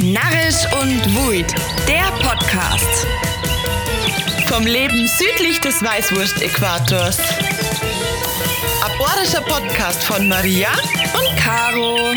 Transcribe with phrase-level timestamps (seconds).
[0.00, 1.52] Narrisch und Wuid,
[1.88, 3.04] der Podcast.
[4.46, 7.18] Vom Leben südlich des Weißwurst-Äquators.
[8.80, 10.68] Aborischer Podcast von Maria
[11.14, 12.14] und Caro.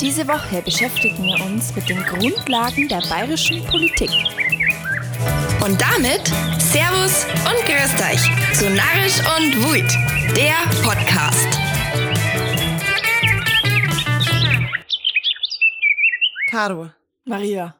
[0.00, 4.10] Diese Woche beschäftigen wir uns mit den Grundlagen der bayerischen Politik.
[5.60, 6.30] Und damit
[6.70, 9.90] Servus und Grüßt euch zu Narrisch und Wuid,
[10.36, 10.54] der
[10.84, 11.67] Podcast.
[16.48, 16.90] Caro,
[17.26, 17.76] Maria.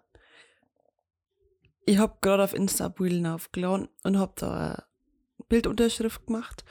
[1.86, 4.84] ich hab gerade auf Insta Bilden aufgeladen und hab da eine
[5.48, 6.66] Bildunterschrift gemacht,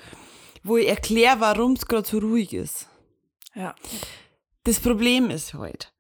[0.61, 2.87] wo ich erkläre, warum es gerade so ruhig ist.
[3.55, 3.73] Ja.
[4.63, 5.91] Das Problem ist halt,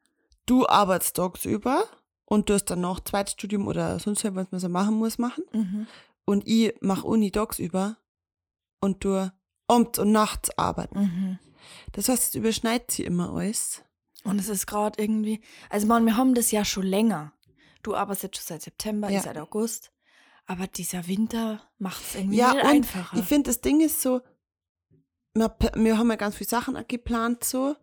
[0.45, 1.85] du arbeitest tagsüber
[2.25, 5.45] und du hast dann noch Zweitstudium oder sonst was man so machen muss, machen.
[5.51, 5.87] Mhm.
[6.25, 7.97] Und ich mach Uni tagsüber
[8.81, 9.31] und du
[9.65, 10.99] abends und nachts arbeiten.
[10.99, 11.39] Mhm.
[11.93, 13.83] Das heißt, es überschneidet sich immer alles.
[14.27, 17.33] Und es ist gerade irgendwie, also man, wir haben das ja schon länger.
[17.83, 19.17] Du arbeitest jetzt schon seit September, Ja.
[19.19, 19.91] ich seit August.
[20.45, 23.17] Aber dieser Winter macht es irgendwie Ja, einfacher.
[23.17, 24.21] ich finde, das Ding ist so,
[25.33, 27.75] wir, wir haben ja ganz viele Sachen geplant so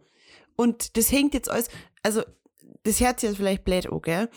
[0.56, 1.68] und das hängt jetzt alles,
[2.02, 2.22] also
[2.84, 4.30] das hört sich jetzt vielleicht blöd an, gell?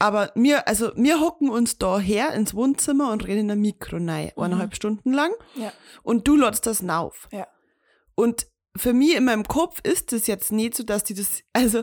[0.00, 3.96] Aber wir, also wir hocken uns da her ins Wohnzimmer und reden in ein Mikro
[3.96, 5.72] rein, eineinhalb Stunden lang ja.
[6.02, 7.28] und du lädst das auf.
[7.32, 7.46] Ja.
[8.14, 8.46] Und
[8.78, 11.82] für mich in meinem Kopf ist das jetzt nicht so, dass die das, also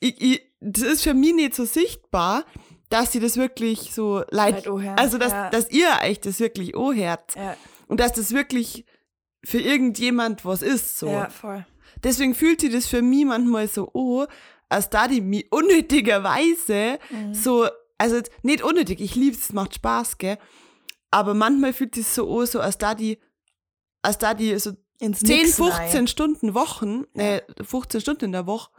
[0.00, 2.44] ich, ich, das ist für mich nicht so sichtbar,
[2.88, 5.50] dass die das wirklich so leid, Leid anhören, also dass, ja.
[5.50, 8.86] dass ihr euch das wirklich anhört Ja, und dass das wirklich
[9.44, 11.08] für irgendjemand was ist, so.
[11.08, 11.66] ja, voll.
[12.02, 14.26] Deswegen fühlt sich das für mich manchmal so an,
[14.68, 17.34] als da die mich unnötigerweise Mhm.
[17.34, 20.38] so, also nicht unnötig, ich lieb's, es macht Spaß, gell,
[21.10, 23.18] aber manchmal fühlt sich so an, so als da die,
[24.02, 26.08] als da die so Ins 10, Nix 15 rein.
[26.08, 28.70] Stunden Wochen, äh, 15 Stunden in der Woche,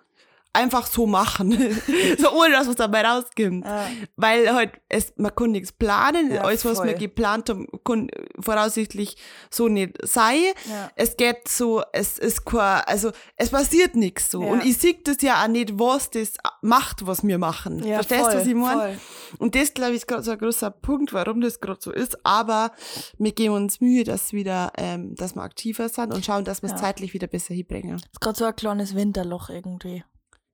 [0.54, 1.52] einfach so machen.
[2.18, 3.66] so ohne dass was dabei rauskommt.
[3.66, 3.88] Ja.
[4.16, 6.88] Weil halt, es, man kann nichts planen, Ja, alles, was voll.
[6.88, 9.16] wir geplant haben, kann voraussichtlich
[9.52, 10.42] so nicht sein.
[10.68, 10.92] Ja.
[10.96, 14.42] Es geht so, es ist kein, also es passiert nichts so.
[14.44, 14.50] Ja.
[14.52, 17.80] Und ich sehe das ja auch nicht, was das macht, was wir machen.
[17.84, 19.00] Ja, Verstehst voll, du, was ich meine?
[19.38, 22.26] Und das, glaube ich, ist gerade so ein großer Punkt, warum das gerade so ist.
[22.26, 22.72] Aber
[23.18, 26.68] wir geben uns Mühe, dass wieder, ähm, dass wir aktiver sind und schauen, dass wir
[26.68, 26.78] es Ja.
[26.88, 27.98] zeitlich wieder besser hinbringen.
[27.98, 30.04] Das ist gerade so ein kleines Winterloch irgendwie.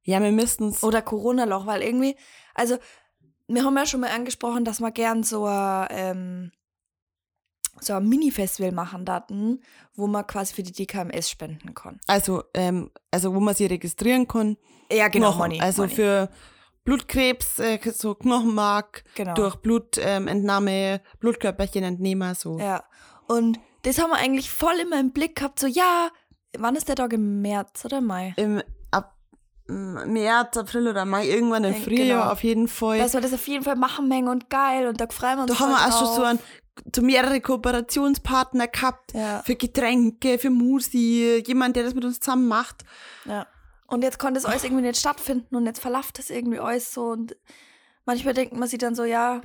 [0.05, 0.83] Ja, wir müssen es.
[0.83, 2.16] Oder Corona-Loch, weil irgendwie,
[2.53, 2.77] also
[3.47, 6.51] wir haben ja schon mal angesprochen, dass wir gern so ein, ähm,
[7.81, 9.61] so ein Mini-Festival machen daten,
[9.95, 11.99] wo man quasi für die DKMS spenden kann.
[12.07, 14.57] Also, ähm, also wo man sich registrieren kann.
[14.91, 15.39] Ja, genau, Knochen.
[15.39, 15.59] Money.
[15.61, 15.95] Also Money.
[15.95, 16.29] für
[16.85, 19.33] Blutkrebs, äh, so Knochenmark, Genau.
[19.33, 22.59] durch Blutentnahme, ähm, Entnahme, Blutkörperchen entnehmen, so.
[22.59, 22.83] Ja.
[23.27, 26.09] Und das haben wir eigentlich voll immer im Blick gehabt, so ja,
[26.57, 28.33] wann ist der Tag im März oder Mai?
[28.37, 28.61] Im
[29.68, 32.31] März, April oder Mai, irgendwann im Äh, Frühjahr genau.
[32.31, 33.00] auf jeden Fall.
[33.00, 35.52] Dass wir das auf jeden Fall machen mengen und geil und da freuen wir uns
[35.52, 36.40] da haben wir auch schon so, ein,
[36.96, 39.14] so mehrere Kooperationspartner gehabt.
[39.14, 39.42] Ja.
[39.44, 42.84] Für Getränke, für Musik, jemand, der das mit uns zusammen macht.
[43.26, 43.48] Ja.
[43.88, 47.06] Und jetzt konnte es alles irgendwie nicht stattfinden und jetzt verlauft es irgendwie alles so
[47.06, 47.36] und
[48.06, 49.42] manchmal denkt man sich dann so, ja,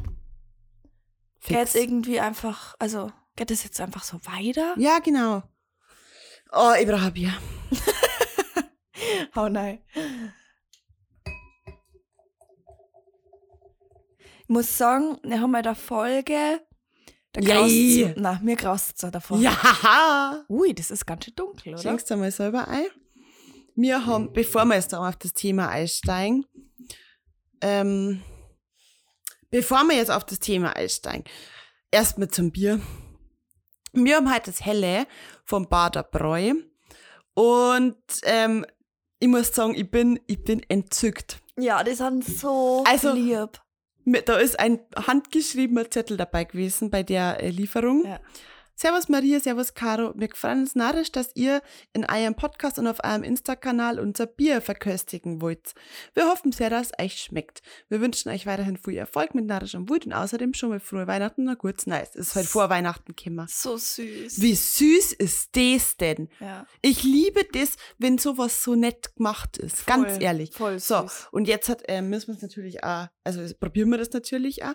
[1.47, 1.75] geht Fix.
[1.75, 4.75] es irgendwie einfach, also geht es jetzt einfach so weiter?
[4.77, 5.43] Ja, genau.
[6.53, 7.33] Oh, ich brauche Bier.
[9.37, 9.81] Oh nein.
[14.43, 16.61] Ich muss sagen, wir haben bei der Folge,
[17.33, 19.39] da graust na, mir graust es davor.
[19.39, 20.45] Ja!
[20.49, 21.83] Ui, das ist ganz schön dunkel, oder?
[21.83, 22.87] Schenkst du mal selber ein?
[23.77, 26.45] Wir haben, bevor wir jetzt auf das Thema einsteigen,
[27.61, 28.23] ähm,
[29.51, 31.25] bevor wir jetzt auf das Thema einsteigen,
[31.91, 32.81] erstmal zum Bier.
[33.93, 35.07] Wir haben heute das Helle
[35.45, 36.55] vom Bader Bräu
[37.35, 38.67] und ähm,
[39.21, 41.39] ich muss sagen, ich bin, ich bin entzückt.
[41.59, 43.61] Ja, die sind so Also- lieb.
[44.25, 48.05] Da ist ein handgeschriebener Zettel dabei gewesen bei der äh, Lieferung.
[48.07, 48.19] Ja.
[48.81, 50.15] Servus Maria, Servus Caro.
[50.17, 51.61] Wir freuen uns narrisch, dass ihr
[51.93, 55.75] in eurem Podcast und auf eurem Insta-Kanal unser Bier verköstigen wollt.
[56.15, 57.61] Wir hoffen sehr, dass es euch schmeckt.
[57.91, 61.47] Wir wünschen euch weiterhin viel Erfolg mit narrischem Wut und außerdem schon mal frohe Weihnachten
[61.47, 62.15] und gutes Nice.
[62.15, 63.47] Es ist halt vor Weihnachten gekommen.
[63.51, 64.41] So süß.
[64.41, 66.31] Wie süß ist das denn?
[66.41, 66.67] Ja.
[66.81, 69.87] Ich liebe das, wenn sowas so nett gemacht ist.
[69.87, 70.53] Ganz Voll, ehrlich.
[70.55, 71.29] voll so, süß.
[71.33, 74.73] und jetzt hat, äh, müssen wir es natürlich auch, also probieren wir das natürlich auch.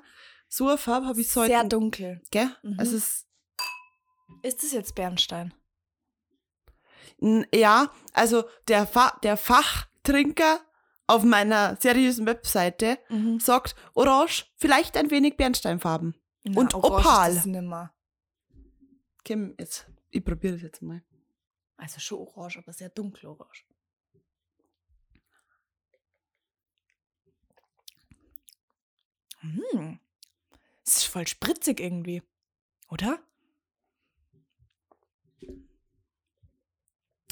[0.48, 1.48] So eine Farbe habe ich heute.
[1.48, 2.22] Sehr dunkel.
[2.30, 2.52] Gell?
[2.62, 2.76] Mhm.
[2.78, 3.25] Also es
[4.42, 5.54] ist es jetzt Bernstein?
[7.20, 10.60] N ja, also der, Fa der Fachtrinker
[11.08, 13.40] auf meiner seriösen Webseite mhm.
[13.40, 16.16] sagt Orange, vielleicht ein wenig Bernsteinfarben.
[16.44, 17.36] Na, und Orange Opal.
[17.36, 17.94] Ist nimmer.
[19.24, 21.04] Kim, jetzt, ich probiere das jetzt mal.
[21.78, 23.66] Also schon orange, aber sehr dunkel orange.
[29.40, 30.00] Hm.
[30.86, 32.22] Es ist voll spritzig irgendwie,
[32.90, 33.20] oder?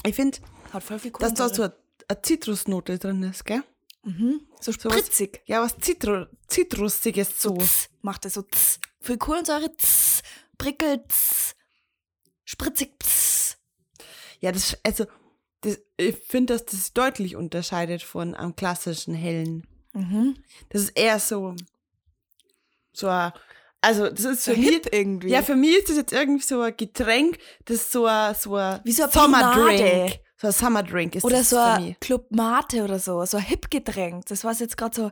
[0.06, 0.38] Ich finde,
[0.72, 1.74] Hat voll viel dass da so eine,
[2.08, 3.62] eine Zitrusnote drin ist, gell?
[4.04, 4.46] Mhm.
[4.60, 5.40] So So was- spritzig.
[5.46, 7.56] Ja, was Zitru Zitrusiges so.
[7.56, 8.80] Tss, macht es so tss.
[9.00, 10.22] Viel Kohlensäure, tss,
[10.58, 11.04] prickelt,
[12.44, 13.56] spritzig, tss.
[14.40, 15.06] Ja, das, also,
[15.62, 19.66] das, ich finde, dass das sich deutlich unterscheidet von einem klassischen hellen.
[19.94, 20.36] Mhm.
[20.68, 21.54] Das ist eher so,
[22.92, 23.32] so ein,
[23.84, 25.28] also, das ist So für mich, hip irgendwie.
[25.28, 28.56] ja, für mich ist das jetzt irgendwie so ein Getränk, das ist so ein, so
[28.56, 30.20] ein Wie so ein Sommerdrink.
[30.40, 32.00] So ein Sommerdrink ist oder das so für ein mich.
[32.00, 33.24] Club Mate oder so.
[33.24, 34.26] So ein Hip-Getränk.
[34.26, 35.10] Das war jetzt gerade so,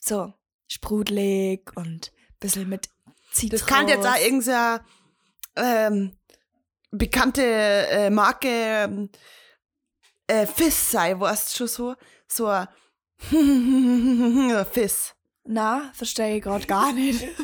[0.00, 0.32] so
[0.66, 2.88] sprudelig und ein bisschen mit
[3.32, 3.60] Zitrus.
[3.60, 4.80] Das kann jetzt auch irgendeine
[5.56, 6.12] ähm,
[6.90, 9.10] bekannte äh, Marke ähm,
[10.26, 11.94] äh, Fizz sein, weißt du schon so?
[12.26, 12.66] So ein
[14.72, 15.14] Fizz.
[15.50, 17.26] Na, verstehe ich gerade gar nicht.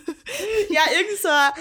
[0.71, 1.53] Ja, irgend so ein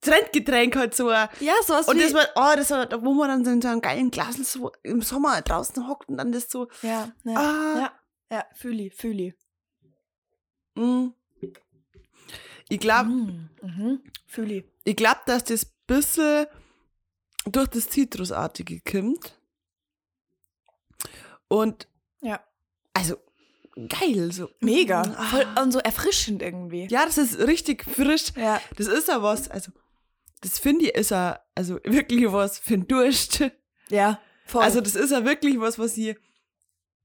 [0.00, 1.08] Trendgetränk halt so.
[1.08, 3.68] ein- ja, sowas Und das war, oh, das war, wo man dann so in so
[3.68, 7.78] einem geilen Glas so im Sommer draußen hockt und dann das so, ja, ja, ah,
[7.78, 7.92] ja,
[8.30, 9.34] ja, fühli, fühli.
[10.76, 11.08] mm.
[12.68, 13.48] Ich glaube, Mhm.
[13.62, 14.02] Mhm.
[14.26, 14.70] Fühli.
[14.84, 16.46] ich glaub, dass das bisschen
[17.46, 19.38] durch das Zitrusartige kommt.
[21.48, 21.88] Und
[22.20, 22.40] Ja.
[22.92, 23.16] also
[23.86, 24.48] geil so.
[24.60, 25.02] Mega.
[25.04, 25.24] Mm, ah.
[25.24, 26.86] Voll, und so erfrischend irgendwie.
[26.90, 28.32] Ja, das ist richtig frisch.
[28.36, 28.60] Ja.
[28.76, 29.70] Das ist ja was, also
[30.40, 33.44] das finde ich ist ja also wirklich was für den Durst.
[33.90, 34.62] Ja, voll.
[34.62, 36.16] Also das ist ja wirklich was, was ich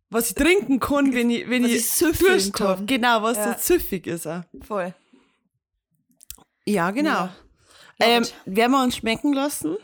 [0.10, 2.86] was ich trinken kann, wenn ich wenn Was ich, ich Durst habe.
[2.86, 3.58] Genau, was Ja.
[3.58, 4.26] so süffig ist.
[4.26, 4.94] Ja, voll.
[6.66, 7.10] ja genau.
[7.10, 7.36] Ja.
[8.00, 9.78] Ähm, werden wir uns schmecken lassen?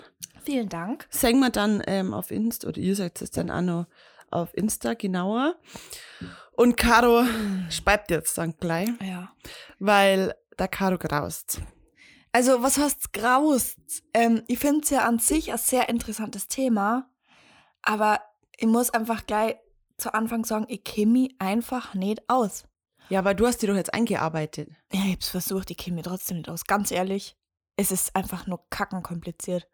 [0.43, 1.07] Vielen Dank.
[1.09, 3.85] Sagen wir dann ähm, auf Insta, oder ihr sagt es dann auch noch
[4.31, 5.55] auf Insta genauer.
[6.59, 7.23] Und Caro
[7.69, 9.31] speibt jetzt dann gleich, Ja.
[9.79, 11.61] weil der Caro graust.
[12.33, 13.77] Also, was heißt graust?
[14.13, 17.09] Ähm, ich finde es ja an sich ein sehr interessantes Thema,
[17.81, 18.19] aber
[18.57, 19.55] ich muss einfach gleich
[19.97, 22.65] zu Anfang sagen, ich kenne mich einfach nicht aus.
[23.07, 24.69] Ja, aber du hast die doch jetzt eingearbeitet.
[24.91, 26.65] Ja, ich hab's versucht, ich kenne mich trotzdem nicht aus.
[26.65, 27.37] Ganz ehrlich,
[27.77, 29.65] es ist einfach nur kacken kompliziert.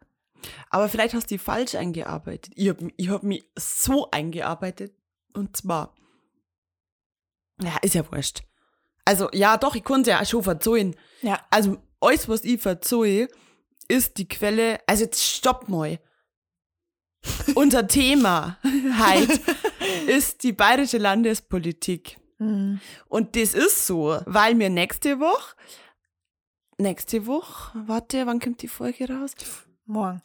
[0.70, 2.52] Aber vielleicht hast du die falsch eingearbeitet.
[2.54, 4.94] Ich habe ich hab mich so eingearbeitet.
[5.34, 5.95] Und zwar,
[7.62, 8.42] ja, ist ja wurscht.
[9.04, 10.96] Also, ja, doch, ich konnte ja auch schon verzeihen.
[11.22, 11.40] Ja.
[11.50, 13.28] Also, alles, was ich verzeihe,
[13.88, 14.80] ist die Quelle.
[14.86, 15.98] Also, jetzt stopp mal.
[17.54, 19.40] Unser Thema heute
[20.06, 22.18] ist die bayerische Landespolitik.
[22.38, 22.80] Mhm.
[23.08, 25.56] Und das ist so, weil wir nächste Woche,
[26.78, 29.32] nächste Woche, warte, wann kommt die Folge raus?
[29.86, 30.22] Morgen.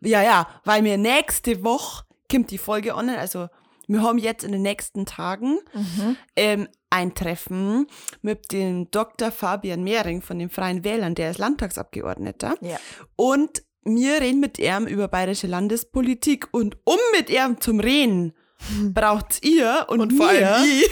[0.00, 3.18] Ja, ja, weil wir nächste Woche kommt die Folge online.
[3.18, 3.48] Also
[3.88, 6.16] wir haben jetzt in den nächsten Tagen Mhm.
[6.36, 7.86] ähm, ein Treffen
[8.22, 9.30] mit dem Dr.
[9.32, 12.54] Fabian Mehring von den Freien Wählern, der ist Landtagsabgeordneter.
[12.60, 12.78] Ja.
[13.16, 16.48] Und wir reden mit ihm über bayerische Landespolitik.
[16.52, 18.32] Und um mit ihm zum Reden,
[18.94, 20.88] braucht ihr und, Und vor allem ich.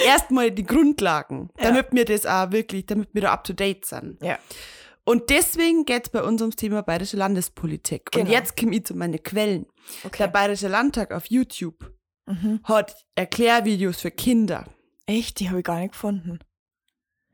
[0.06, 1.64] erstmal die Grundlagen, Ja.
[1.70, 4.22] damit wir das auch wirklich, damit wir da up to date sind.
[4.22, 4.38] Ja.
[5.04, 8.10] Und deswegen geht es bei uns ums Thema bayerische Landespolitik.
[8.14, 8.30] Und Genau.
[8.30, 9.66] jetzt komme ich zu meinen Quellen.
[10.02, 10.28] Der Okay.
[10.32, 11.92] Bayerische Landtag auf YouTube
[12.26, 12.60] Mhm.
[12.64, 14.64] hat Erklärvideos für Kinder.
[15.06, 15.38] Echt?
[15.40, 16.40] Die habe ich gar nicht gefunden.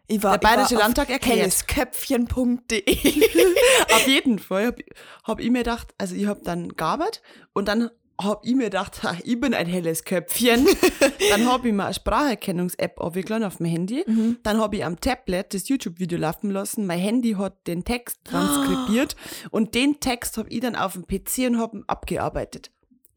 [0.07, 1.39] Ich war, Der Bayerische war Landtag erklärt.
[1.39, 2.85] hellesköpfchen.de.
[3.95, 4.85] Auf jeden Fall habe
[5.25, 7.23] hab ich mir gedacht, also ich habe dann gearbeitet
[7.55, 7.89] und dann
[8.21, 10.67] habe ich mir gedacht, ha, ich bin ein helles Köpfchen.
[11.31, 14.05] dann habe ich mir eine Spracherkennungs-App aufgeladen auf mein Handy.
[14.07, 14.39] Mhm.
[14.43, 16.87] Dann habe ich am Tablet das YouTube-Video laufen lassen.
[16.87, 19.17] Mein Handy hat den Text transkribiert
[19.51, 22.71] und den Text habe ich dann auf dem PC und habe ihn abgearbeitet.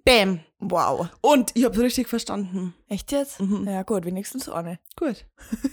[0.05, 0.41] Bam.
[0.59, 1.09] Wow.
[1.21, 2.75] Und ich habe es richtig verstanden.
[2.87, 3.41] Echt jetzt?
[3.41, 3.67] Mhm.
[3.67, 4.79] Ja, gut, wenigstens eine.
[4.95, 5.25] Gut.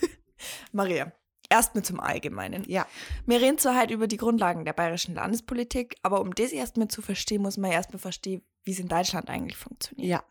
[0.72, 1.12] Maria,
[1.50, 2.64] erstmal zum Allgemeinen.
[2.66, 2.86] Ja.
[3.26, 7.02] Wir reden zwar heute über die Grundlagen der bayerischen Landespolitik, aber um das erstmal zu
[7.02, 10.08] verstehen, muss man erstmal verstehen, wie es in Deutschland eigentlich funktioniert.
[10.08, 10.24] Ja.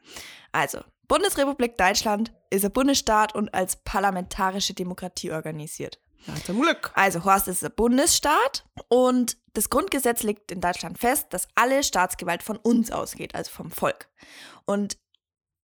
[0.51, 6.00] Also, Bundesrepublik Deutschland ist ein Bundesstaat und als parlamentarische Demokratie organisiert.
[6.27, 6.91] Ja, zum Glück.
[6.93, 12.43] Also, Horst ist ein Bundesstaat und das Grundgesetz legt in Deutschland fest, dass alle Staatsgewalt
[12.43, 14.09] von uns ausgeht, also vom Volk.
[14.65, 14.97] Und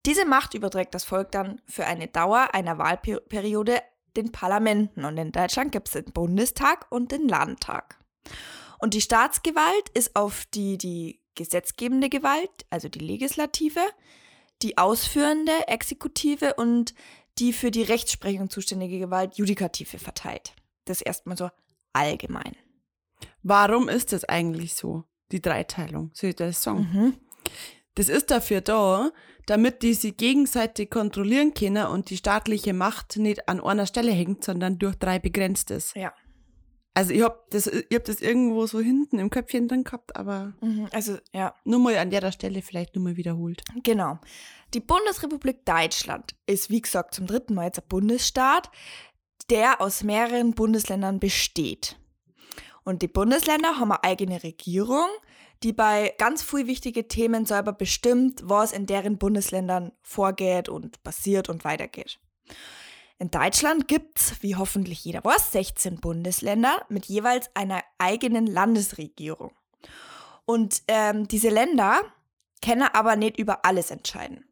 [0.06, 3.82] diese Macht überträgt das Volk dann für eine Dauer einer Wahlperiode
[4.16, 5.04] den Parlamenten.
[5.04, 7.98] Und in Deutschland gibt es den Bundestag und den Landtag.
[8.78, 13.80] Und die Staatsgewalt ist auf die, die gesetzgebende Gewalt, also die Legislative,
[14.62, 16.94] die ausführende Exekutive und
[17.38, 20.54] die für die Rechtsprechung zuständige Gewalt Judikative verteilt.
[20.84, 21.50] Das erstmal so
[21.92, 22.56] allgemein.
[23.42, 26.10] Warum ist das eigentlich so, die Dreiteilung?
[26.14, 26.88] Soll ich das sagen?
[26.92, 27.14] Mhm.
[27.94, 29.10] Das ist dafür da,
[29.46, 34.44] damit die sie gegenseitig kontrollieren können und die staatliche Macht nicht an einer Stelle hängt,
[34.44, 35.96] sondern durch drei begrenzt ist.
[35.96, 36.12] Ja.
[36.96, 40.54] Also ich hab das, ich hab das irgendwo so hinten im Köpfchen drin gehabt, aber
[40.62, 40.88] Mhm.
[40.92, 41.54] Also, ja.
[41.64, 43.62] nur mal an der Stelle vielleicht nur mal wiederholt.
[43.82, 44.18] Genau.
[44.72, 48.70] Die Bundesrepublik Deutschland ist, wie gesagt, zum dritten Mal jetzt ein Bundesstaat,
[49.50, 51.98] der aus mehreren Bundesländern besteht.
[52.82, 55.08] Und die Bundesländer haben eine eigene Regierung,
[55.62, 61.50] die bei ganz viel wichtige Themen selber bestimmt, was in deren Bundesländern vorgeht und passiert
[61.50, 62.18] und weitergeht.
[63.18, 69.52] In Deutschland gibt's, wie hoffentlich jeder weiß, 16 Bundesländer mit jeweils einer eigenen Landesregierung.
[70.44, 72.00] Und ähm, diese Länder
[72.62, 74.44] können aber nicht über alles entscheiden.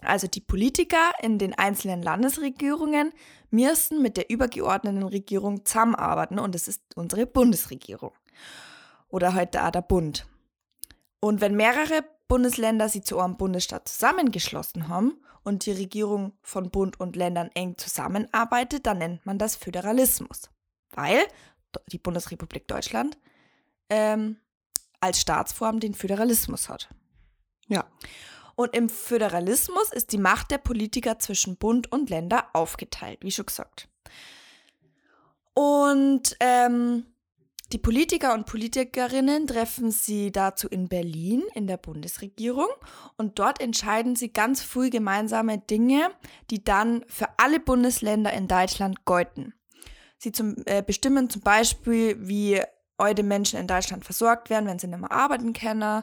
[0.00, 3.12] Also die Politiker in den einzelnen Landesregierungen
[3.50, 8.12] müssen mit der übergeordneten Regierung zusammenarbeiten und das ist unsere Bundesregierung.
[9.08, 10.26] Oder heute auch der Bund.
[11.24, 16.98] Und wenn mehrere Bundesländer sich zu einem Bundesstaat zusammengeschlossen haben und die Regierung von Bund
[16.98, 20.50] und Ländern eng zusammenarbeitet, dann nennt man das Föderalismus.
[20.90, 21.20] Weil
[21.92, 23.16] die Bundesrepublik Deutschland
[23.88, 24.38] ähm,
[25.00, 26.88] als Staatsform den Föderalismus hat.
[27.68, 27.84] Ja.
[28.56, 33.46] Und im Föderalismus ist die Macht der Politiker zwischen Bund und Länder aufgeteilt, wie schon
[33.46, 33.88] gesagt.
[35.54, 37.06] Und ähm,
[37.72, 42.68] die Politiker und Politikerinnen treffen sie dazu in Berlin in der Bundesregierung
[43.16, 46.10] und dort entscheiden sie ganz früh gemeinsame Dinge,
[46.50, 49.54] die dann für alle Bundesländer in Deutschland gelten.
[50.18, 52.60] Sie zum, äh, bestimmen zum Beispiel, wie
[53.00, 56.02] heute Menschen in Deutschland versorgt werden, wenn sie nicht mehr arbeiten können.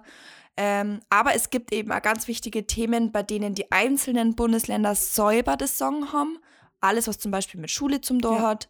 [0.58, 5.56] Ähm, aber es gibt eben auch ganz wichtige Themen, bei denen die einzelnen Bundesländer säuber
[5.56, 6.40] das Song haben.
[6.82, 8.42] Alles, was zum Beispiel mit Schule zum Tor Ja.
[8.42, 8.70] hat,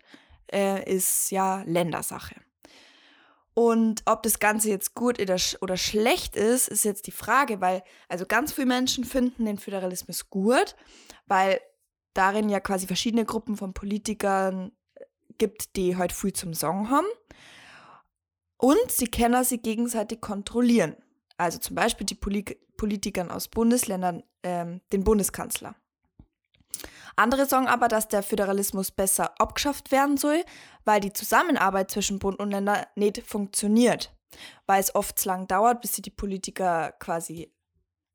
[0.52, 2.36] äh, ist ja Ländersache.
[3.60, 7.60] Und ob das Ganze jetzt gut oder, sch oder schlecht ist, ist jetzt die Frage,
[7.60, 10.78] weil also ganz viele Menschen finden den Föderalismus gut,
[11.28, 11.60] weil
[12.14, 14.72] darin ja quasi verschiedene Gruppen von Politikern
[15.38, 17.08] gibt, die heute viel zum Song haben.
[18.56, 20.96] Und sie können sie gegenseitig kontrollieren.
[21.36, 22.46] Also zum Beispiel die Poli
[22.78, 25.76] Politikern aus Bundesländern, ähm, den Bundeskanzler.
[27.20, 30.44] Andere sagen aber, dass der Föderalismus besser abgeschafft werden soll,
[30.86, 34.16] weil die Zusammenarbeit zwischen Bund und Ländern nicht funktioniert.
[34.68, 37.52] Weil es oft zu lang dauert, bis sie die Politiker quasi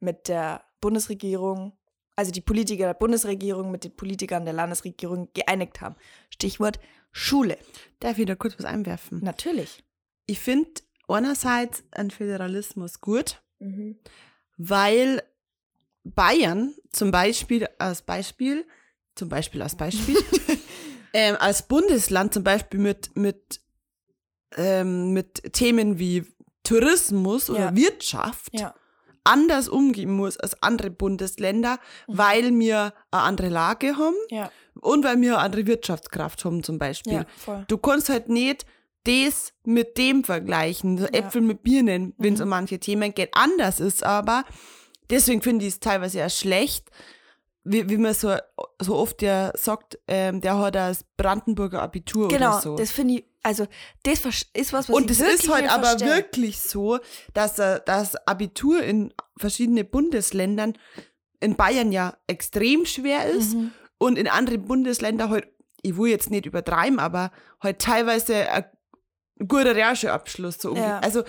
[0.00, 1.76] mit der Bundesregierung,
[2.16, 5.96] also die Politiker der Bundesregierung mit den Politikern der Landesregierung geeinigt haben.
[6.30, 6.78] Stichwort
[7.12, 7.58] Schule.
[8.00, 9.20] Darf ich da kurz was einwerfen?
[9.22, 9.84] Natürlich.
[10.26, 10.70] Ich finde
[11.08, 13.42] einerseits einen Föderalismus gut,
[14.56, 15.22] weil
[16.04, 18.66] Bayern zum Beispiel als Beispiel,
[19.14, 20.16] zum Beispiel als Beispiel,
[21.12, 23.60] ähm, als Bundesland zum Beispiel mit, mit,
[24.56, 26.24] ähm, mit Themen wie
[26.62, 27.76] Tourismus oder Ja.
[27.76, 28.74] Wirtschaft Ja.
[29.24, 34.50] anders umgehen muss als andere Bundesländer, weil wir eine andere Lage haben Ja.
[34.80, 37.26] und weil wir eine andere Wirtschaftskraft haben zum Beispiel.
[37.68, 38.64] Du kannst halt nicht
[39.04, 41.04] das mit dem vergleichen, so.
[41.06, 42.44] Äpfel mit Birnen, wenn es Mhm.
[42.44, 43.30] um manche Themen geht.
[43.34, 44.44] Anders ist aber,
[45.10, 46.88] deswegen finde ich es teilweise ja schlecht,
[47.64, 48.34] wie, wie man so,
[48.80, 52.76] so oft ja sagt, ähm, der hat das Brandenburger Abitur Genau, oder so.
[52.76, 53.66] das finde ich, also
[54.02, 54.20] das
[54.52, 56.08] ist was, was Und ich es wirklich ist halt aber verstehe.
[56.08, 56.98] wirklich so,
[57.32, 60.74] dass äh, das Abitur in verschiedenen Bundesländern
[61.40, 63.72] in Bayern ja extrem schwer ist Mhm.
[63.98, 65.48] und in anderen Bundesländern halt,
[65.82, 67.30] ich will jetzt nicht übertreiben, aber
[67.60, 68.64] halt teilweise ein
[69.48, 70.56] guter Realschulabschluss.
[70.60, 71.00] So Ja.
[71.00, 71.22] Also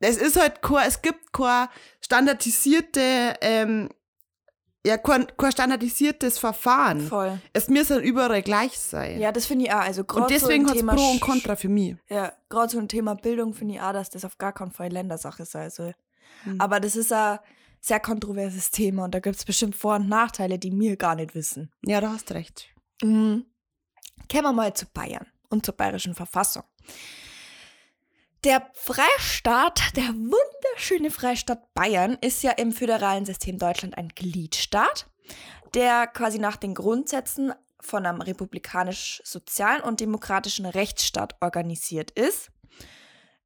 [0.00, 1.68] es ist halt kein, es gibt kein
[2.00, 3.88] standardisierte, ähm,
[4.86, 7.00] ja, kein, kein standardisiertes Verfahren.
[7.00, 7.40] Voll.
[7.52, 9.20] Es muss dann überall gleich sein.
[9.20, 9.80] Ja, das finde ich auch.
[9.80, 11.96] Also und deswegen so hat es Pro und Contra für mich.
[12.08, 14.90] Ja, gerade so ein Thema Bildung finde ich auch, dass das auf gar keinen Fall
[14.90, 15.94] Ländersache sein soll.
[16.44, 16.60] Mhm.
[16.60, 17.40] Aber das ist ein
[17.80, 21.34] sehr kontroverses Thema und da gibt es bestimmt Vor- und Nachteile, die wir gar nicht
[21.34, 21.72] wissen.
[21.84, 22.68] Ja, da hast recht.
[23.02, 23.44] Mhm.
[24.30, 26.62] Kommen wir mal zu Bayern und zur bayerischen Verfassung.
[28.46, 35.10] Der Freistaat, der wunderschöne Freistaat Bayern, ist ja im föderalen System Deutschland ein Gliedstaat,
[35.74, 42.52] der quasi nach den Grundsätzen von einem republikanisch-sozialen und demokratischen Rechtsstaat organisiert ist.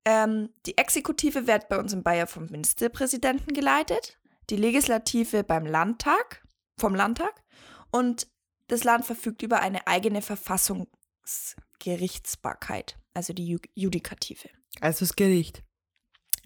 [0.04, 4.19] Ähm, die Exekutive wird bei uns in Bayern vom Ministerpräsidenten geleitet,
[4.50, 7.42] die Legislative beim Landtag, vom Landtag
[7.90, 8.26] und
[8.69, 14.50] das Land verfügt über eine eigene Verfassungsgerichtsbarkeit, also die Ju Judikative.
[14.81, 15.62] Also das Gericht.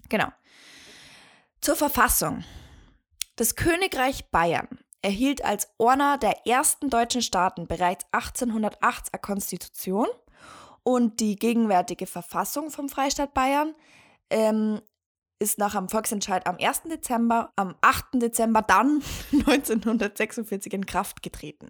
[0.09, 0.27] Genau.
[1.61, 2.43] Zur Verfassung.
[3.35, 10.07] Das Königreich Bayern erhielt als einer der ersten deutschen Staaten bereits 1808 eine Konstitution
[10.83, 13.75] und die gegenwärtige Verfassung vom Freistaat Bayern
[14.29, 14.81] ähm,
[15.39, 16.83] ist nach einem Volksentscheid am 1.
[16.83, 18.05] Dezember, am 8.
[18.13, 19.01] Dezember dann
[19.31, 21.69] 1946 in Kraft getreten.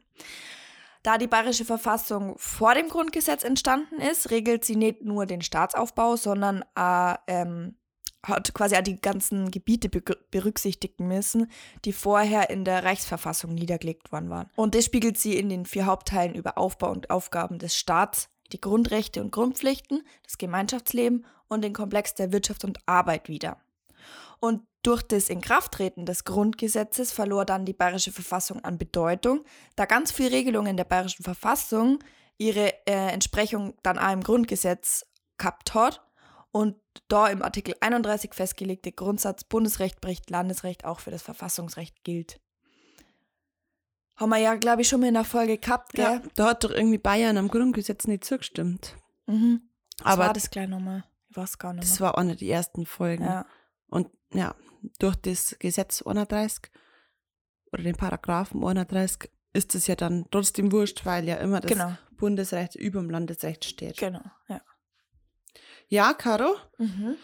[1.05, 6.15] Da die bayerische Verfassung vor dem Grundgesetz entstanden ist, regelt sie nicht nur den Staatsaufbau,
[6.15, 7.75] sondern äh, ähm,
[8.23, 11.51] hat quasi auch die ganzen Gebiete berücksichtigen müssen,
[11.85, 14.49] die vorher in der Reichsverfassung niedergelegt worden waren.
[14.55, 18.59] Und das spiegelt sie in den vier Hauptteilen über Aufbau und Aufgaben des Staats, die
[18.59, 23.61] Grundrechte und Grundpflichten, das Gemeinschaftsleben und den Komplex der Wirtschaft und Arbeit wider.
[24.39, 29.43] Und durch das Inkrafttreten des Grundgesetzes verlor dann die bayerische Verfassung an Bedeutung,
[29.75, 31.99] da ganz viele Regelungen der bayerischen Verfassung
[32.37, 35.05] ihre äh, Entsprechung dann auch im Grundgesetz
[35.37, 36.01] gehabt hat
[36.51, 36.75] und
[37.07, 42.39] da im Artikel 31 festgelegte Grundsatz Bundesrecht bricht Landesrecht auch für das Verfassungsrecht gilt.
[44.15, 46.05] Haben wir ja, glaube ich, schon mal in der Folge gehabt, gell?
[46.05, 48.95] Ja, da hat doch irgendwie Bayern am Grundgesetz nicht zugestimmt.
[49.25, 49.69] Mhm.
[49.97, 51.03] Was Aber war das gleich nochmal?
[51.29, 51.89] Ich weiß gar nicht mehr.
[51.89, 53.25] Das war eine der ersten Folgen.
[53.25, 53.45] Ja.
[53.87, 54.55] Und ja,
[54.99, 56.71] durch das Gesetz 31
[57.71, 61.97] oder den Paragraphen 31 ist es ja dann trotzdem wurscht, weil ja immer das genau.
[62.17, 63.97] Bundesrecht über dem Landesrecht steht.
[63.97, 64.61] Genau, ja.
[65.87, 66.55] Ja, Caro?
[66.77, 67.15] Mhm.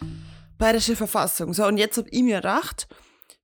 [0.57, 1.53] Bayerische Verfassung.
[1.53, 2.87] So, und jetzt habe ich mir gedacht,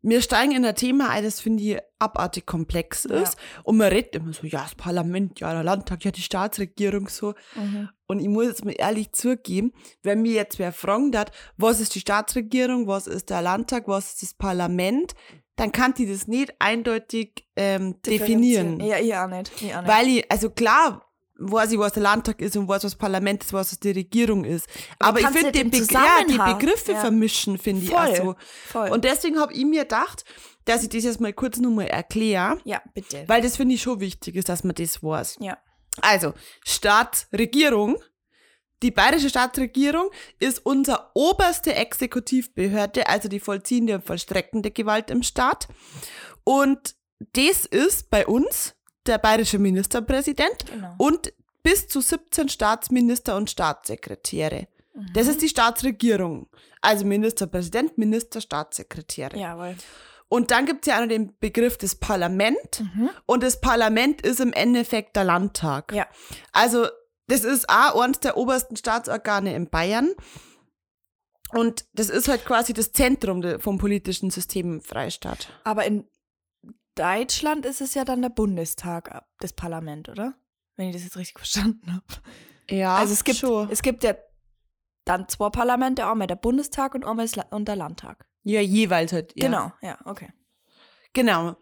[0.09, 3.33] wir steigen in ein Thema ein, das finde ich abartig komplex ist.
[3.33, 3.61] Ja.
[3.63, 7.33] Und man redet immer so, ja, das Parlament, ja, der Landtag, ja, die Staatsregierung so.
[7.55, 7.89] Mhm.
[8.07, 9.73] Und ich muss jetzt mal ehrlich zugeben,
[10.03, 14.13] wenn mir jetzt wer fragen hat, was ist die Staatsregierung, was ist der Landtag, was
[14.13, 15.13] ist das Parlament,
[15.57, 18.79] dann kann die das nicht eindeutig ähm, definieren.
[18.79, 19.51] Ja, ich auch nicht.
[19.61, 19.91] Ich auch nicht.
[19.91, 21.06] Weil ich, also klar,
[21.39, 24.43] weiß ich, was der Landtag ist und weiß, was das Parlament ist, was die Regierung
[24.43, 24.67] ist.
[24.99, 26.99] Aber, ich finde den Begr ja, die Begriffe ja.
[26.99, 28.35] vermischen, finde ich auch so.
[28.67, 28.89] Voll.
[28.89, 30.23] Und deswegen habe ich mir gedacht,
[30.65, 32.59] dass ich das jetzt mal kurz nochmal erkläre.
[32.65, 33.23] Ja, bitte.
[33.27, 35.37] Weil das finde ich schon wichtig ist, dass man das weiß.
[35.39, 35.57] Ja.
[36.01, 36.33] Also,
[36.65, 37.97] Staatsregierung.
[38.83, 45.67] Die bayerische Staatsregierung ist unsere oberste Exekutivbehörde, also die vollziehende und vollstreckende Gewalt im Staat.
[46.43, 46.95] Und
[47.33, 48.76] das ist bei uns
[49.07, 50.93] der bayerische Ministerpräsident genau.
[50.97, 51.33] und
[51.63, 54.67] bis zu 17 Staatsminister und Staatssekretäre.
[54.93, 55.07] Mhm.
[55.13, 56.47] Das ist die Staatsregierung.
[56.81, 59.37] Also Ministerpräsident, Minister, Staatssekretäre.
[59.37, 59.75] Jawohl.
[60.29, 62.81] Und dann gibt es ja auch noch den Begriff des Parlament.
[62.81, 63.09] Mhm.
[63.25, 65.93] Und das Parlament ist im Endeffekt der Landtag.
[65.93, 66.07] Ja.
[66.51, 66.87] Also,
[67.27, 70.13] das ist auch eines der obersten Staatsorgane in Bayern.
[71.53, 75.47] Und das ist halt quasi das Zentrum vom politischen System im Freistaat.
[75.63, 76.05] Aber in
[76.97, 80.35] Deutschland ist es ja dann der Bundestag, das Parlament, oder?
[80.75, 82.05] Wenn ich das jetzt richtig verstanden habe.
[82.69, 83.69] Ja, also es gibt, schon.
[83.69, 84.15] es gibt ja
[85.05, 88.27] dann zwei Parlamente, einmal der Bundestag und einmal und der Landtag.
[88.43, 89.33] Ja, jeweils halt.
[89.35, 89.45] Ja.
[89.47, 90.29] Genau, ja, okay.
[91.13, 91.55] Genau.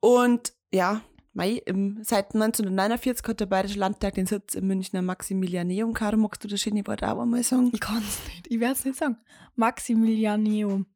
[0.00, 1.02] Und ja,
[1.38, 5.94] Mai, im, seit 1949 hat der Bayerische Landtag den Sitz im Münchner Maximilianeum.
[5.94, 7.70] Caro, magst du das schöne Wort auch einmal sagen?
[7.72, 8.46] Ich kann es nicht.
[8.48, 9.18] Ich werde es nicht sagen.
[9.54, 10.86] Maximilianeum.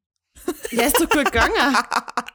[0.72, 1.54] Ja, ist doch gut gegangen.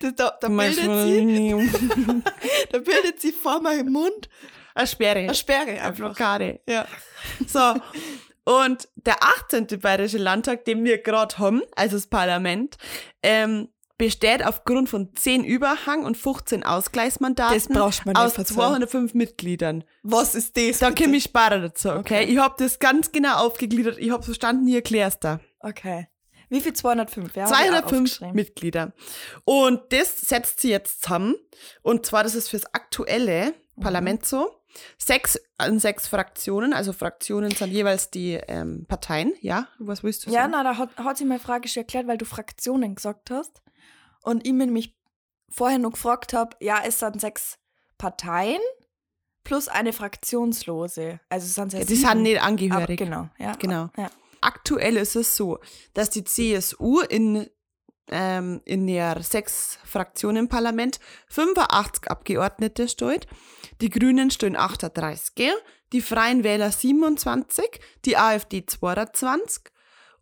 [0.00, 2.22] Da, da, bildet sie,
[2.72, 4.28] da bildet sie vor meinem Mund
[4.74, 5.18] eine Sperre.
[5.20, 5.84] Eine Sperre, einfach.
[5.84, 6.60] Eine Blockade.
[6.68, 6.86] Ja.
[7.46, 7.74] So.
[8.44, 9.66] Und der 18.
[9.80, 12.76] Bayerische Landtag, den wir gerade haben, also das Parlament,
[13.22, 19.84] ähm, besteht aufgrund von 10 Überhang- und 15 Ausgleichsmandaten das brauchst man aus 205 Mitgliedern.
[20.02, 20.78] Was ist das?
[20.78, 21.98] Da komme ich sparen dazu, okay?
[21.98, 22.24] okay.
[22.24, 23.98] Ich habe das ganz genau aufgegliedert.
[23.98, 25.40] Ich habe verstanden, hier erklärst da.
[25.58, 26.08] Okay.
[26.50, 26.72] Wie viel?
[26.72, 27.36] 205?
[27.36, 28.92] Ja, 205 Mitglieder.
[29.44, 31.36] Und das setzt sie jetzt zusammen.
[31.82, 33.82] Und zwar, das ist fürs aktuelle mhm.
[33.82, 34.50] Parlament so.
[34.98, 39.66] Sechs an sechs Fraktionen, also Fraktionen sind jeweils die ähm, Parteien, ja?
[39.78, 40.34] Was willst du sagen?
[40.34, 43.62] Ja, na, da hat, hat sie meine Frage schon erklärt, weil du Fraktionen gesagt hast.
[44.22, 44.96] Und ich mich
[45.48, 47.58] vorher noch gefragt habe, ja, es sind sechs
[47.98, 48.60] Parteien
[49.42, 51.18] plus eine Fraktionslose.
[51.28, 52.84] Also es sind ja, Die sind nicht angehörig.
[52.84, 53.56] Aber genau, ja.
[53.56, 53.90] Genau.
[53.96, 54.10] Ja
[54.40, 55.58] aktuell ist es so,
[55.94, 57.48] dass die CSU in,
[58.10, 63.26] ähm, in der sechs Fraktionen im Parlament 85 Abgeordnete steht,
[63.80, 65.52] die Grünen stehen 38,
[65.92, 67.64] die Freien Wähler 27,
[68.04, 69.64] die AfD 22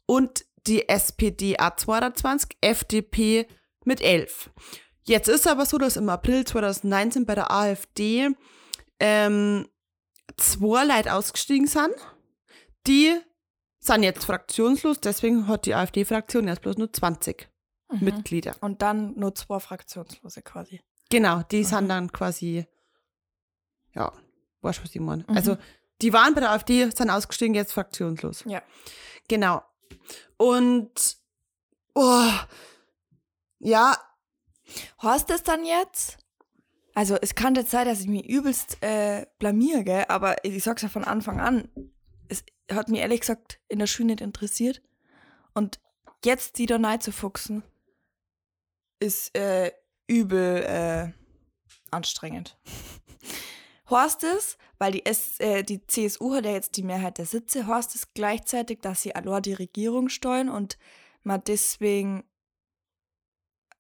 [0.07, 3.47] und die SPD A22, FDP
[3.85, 4.51] mit 11.
[5.05, 8.29] Jetzt ist aber so, dass im April 2019 bei der AfD
[9.01, 9.67] ähm,
[10.37, 11.95] zwei Leute ausgestiegen sind,
[12.87, 13.19] die
[13.89, 17.49] sind jetzt fraktionslos, deswegen hat die AfD-Fraktion erst bloß nur 20
[17.91, 18.05] mhm.
[18.05, 18.55] Mitglieder.
[18.61, 20.81] Und dann nur zwei Fraktionslose quasi.
[21.11, 21.65] Genau, die mhm.
[21.65, 22.67] sind dann quasi,
[23.95, 24.13] ja,
[24.61, 25.25] weißt du, was ich meine?
[25.27, 25.37] Mhm.
[25.37, 25.57] Also,
[26.01, 28.45] die waren bei der AfD, sind ausgestiegen, jetzt fraktionslos.
[28.47, 28.63] Ja.
[29.27, 29.63] Genau.
[30.37, 31.17] Und,
[31.95, 32.31] oh,
[33.59, 33.97] ja.
[35.03, 36.19] Heißt das dann jetzt?
[36.95, 40.05] Also, es kann jetzt sein, dass ich mich übelst äh, blamiere, gell?
[40.09, 41.69] aber ich sag's ja von Anfang an,
[42.29, 44.83] es hat mich ehrlich gesagt in der Schule nicht interessiert.
[45.55, 45.81] Und
[46.25, 47.63] jetzt die da rein zu fuchsen,
[49.01, 49.73] ist äh,
[50.07, 51.13] übel äh,
[51.91, 52.59] anstrengend.
[53.91, 57.67] Horst es, weil die, S, äh, die CSU hat ja jetzt die Mehrheit der Sitze,
[57.67, 60.77] Horst es gleichzeitig, dass sie allein die Regierung steuern und
[61.23, 62.25] man deswegen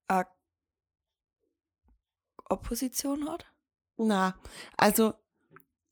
[0.09, 0.25] äh,
[2.49, 3.47] Opposition hat?
[3.97, 4.39] Na,
[4.77, 5.15] also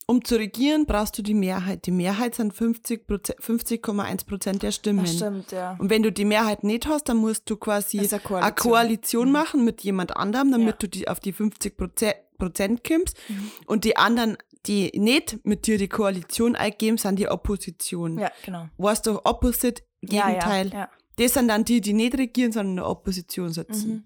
[0.08, 1.86] um zu regieren, brauchst du die Mehrheit.
[1.86, 3.82] Die Mehrheit sind 50,1 50
[4.26, 5.04] Prozent der Stimmen.
[5.04, 5.76] Das stimmt, ja.
[5.78, 8.52] Und wenn du die Mehrheit nicht hast, dann musst du quasi Das ist eine eine
[8.54, 8.72] Koalition.
[8.72, 10.76] Koalition machen mit jemand anderem, damit Ja.
[10.78, 13.16] du die auf die 50 Prozent kommst.
[13.28, 13.50] Mhm.
[13.66, 18.18] Und die anderen, die nicht mit dir die Koalition eingeben, sind die Opposition.
[18.18, 18.68] Ja, genau.
[18.78, 20.68] Weißt du, Opposite, Gegenteil.
[20.68, 23.88] Ja, ja, Das sind dann die, die nicht regieren, sondern in der Opposition sitzen.
[23.90, 24.04] Mhm.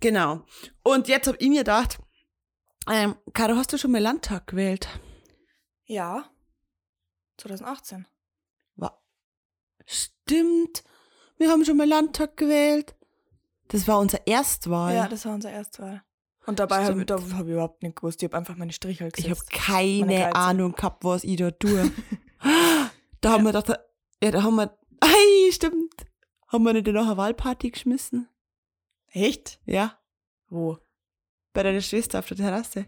[0.00, 0.42] Genau.
[0.82, 1.98] Und jetzt hab ich mir gedacht,
[2.90, 4.88] ähm, Caro, hast du schon mal Landtag gewählt?
[5.84, 6.24] ja.
[7.38, 8.06] 2018.
[8.76, 9.00] Wa-
[9.84, 10.84] Stimmt.
[11.38, 12.94] Wir haben schon mal Landtag gewählt.
[13.68, 14.94] Das war unser Erstwahl.
[14.94, 16.02] Ja, das war unser Erstwahl.
[16.46, 18.22] Und dabei habe da hab ich überhaupt nicht gewusst.
[18.22, 19.50] Ich habe einfach meine Striche ich habe gesetzt.
[19.50, 20.34] keine Meine Geize.
[20.36, 21.90] Ahnung gehabt, was ich da tue.
[23.20, 23.80] da haben wir gedacht,
[24.22, 25.94] ja, da haben wir, ei, stimmt.
[26.48, 28.28] Haben wir nicht noch eine Wahlparty geschmissen?
[29.08, 29.58] Echt?
[29.64, 29.98] Ja,
[30.48, 30.78] Wo?
[31.52, 32.86] Bei deiner Schwester auf der Terrasse.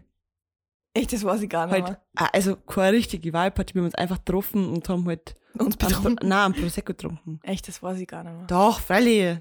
[0.93, 3.95] Echt, das weiß ich gar nicht Halt, ah, also keine richtige Wahlparty, wir haben uns
[3.95, 5.65] einfach getroffen und haben halt mehr.
[5.65, 6.27] Uns betrunken.
[6.27, 7.39] nein, einen Prosecco getrunken.
[7.43, 8.47] Echt, das weiß ich gar nicht mehr.
[8.47, 9.39] Doch, freilich.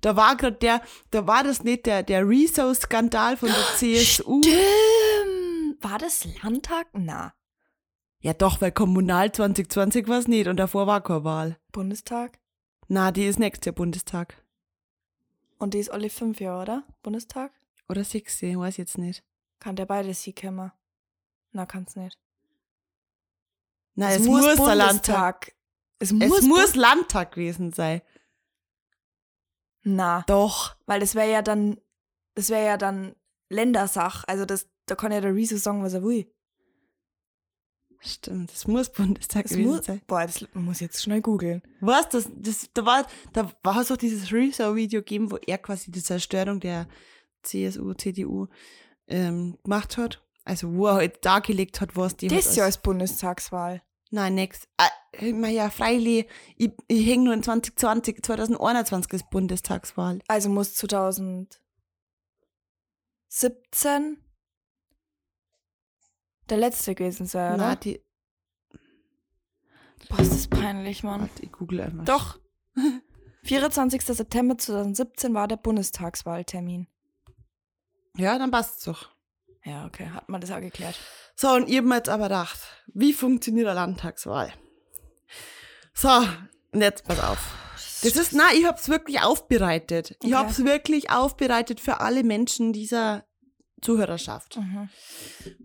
[0.00, 4.40] Da war gerade der, da war das nicht der, der Rezo-Skandal von der CSU.
[4.42, 5.82] Stimmt.
[5.82, 6.86] War das Landtag?
[6.92, 7.34] Na.
[8.20, 11.58] Ja doch, weil Kommunal 2020 war es nicht und davor war keine Wahl.
[11.72, 12.38] Bundestag?
[12.88, 14.36] Na, die ist nächstes Jahr Bundestag.
[15.58, 16.82] Und die ist alle fünf Jahre, oder?
[17.02, 17.52] Bundestag?
[17.92, 19.22] Oder sechs, ich weiß jetzt nicht.
[19.58, 20.72] Kann der beides hier kommen?
[21.50, 22.18] Na, kann's nicht.
[23.94, 25.52] Na, es, muss, der Landtag.
[25.98, 28.00] Es muss, Es muss Landtag gewesen sein.
[29.82, 30.74] Na, Doch.
[30.86, 31.82] weil das wäre ja dann,
[32.34, 33.14] das wäre ja dann
[33.50, 34.24] Ländersach.
[34.26, 36.32] Also das, da kann ja der Rezo sagen, was er will.
[38.00, 40.00] Stimmt, es muss Bundestag Es gewesen muss, sein.
[40.06, 41.60] boah, das man muss jetzt schnell googeln.
[41.80, 42.08] Was?
[42.08, 46.02] Das, das, da war, da war es auch dieses Rezo-Video gegeben, wo er quasi die
[46.02, 46.88] Zerstörung der
[47.42, 48.48] CSU, CDU
[49.08, 50.22] ähm, gemacht hat.
[50.44, 53.82] Also wo er halt dargelegt hat, was die Das hat Jahr ist Bundestagswahl.
[54.10, 54.68] Nein, nix.
[54.76, 56.26] Ah, ja, freilich.
[56.56, 60.20] Ich, ich hänge nur in 2020, 2021 ist Bundestagswahl.
[60.28, 61.56] Also muss 2017
[66.50, 67.76] der letzte gewesen sein, oder?
[67.76, 68.02] die.
[70.08, 71.22] Boah, ist das peinlich, Mann.
[71.22, 72.04] Warte, ich google einfach.
[72.04, 72.38] Doch.
[73.44, 74.02] 24.
[74.02, 76.86] September 2017 war der Bundestagswahltermin.
[78.16, 79.08] Ja, dann passt's doch.
[79.64, 80.98] Ja, okay, hat man das auch geklärt.
[81.36, 84.52] So, und ihr habt mir jetzt aber gedacht, wie funktioniert eine Landtagswahl?
[85.94, 86.08] So,
[86.72, 87.38] und jetzt pass auf.
[88.02, 90.16] Das ist, na, ich hab's wirklich aufbereitet.
[90.22, 90.34] Ich Okay.
[90.34, 93.24] hab's wirklich aufbereitet für alle Menschen dieser
[93.80, 94.56] Zuhörerschaft.
[94.56, 94.88] Mhm.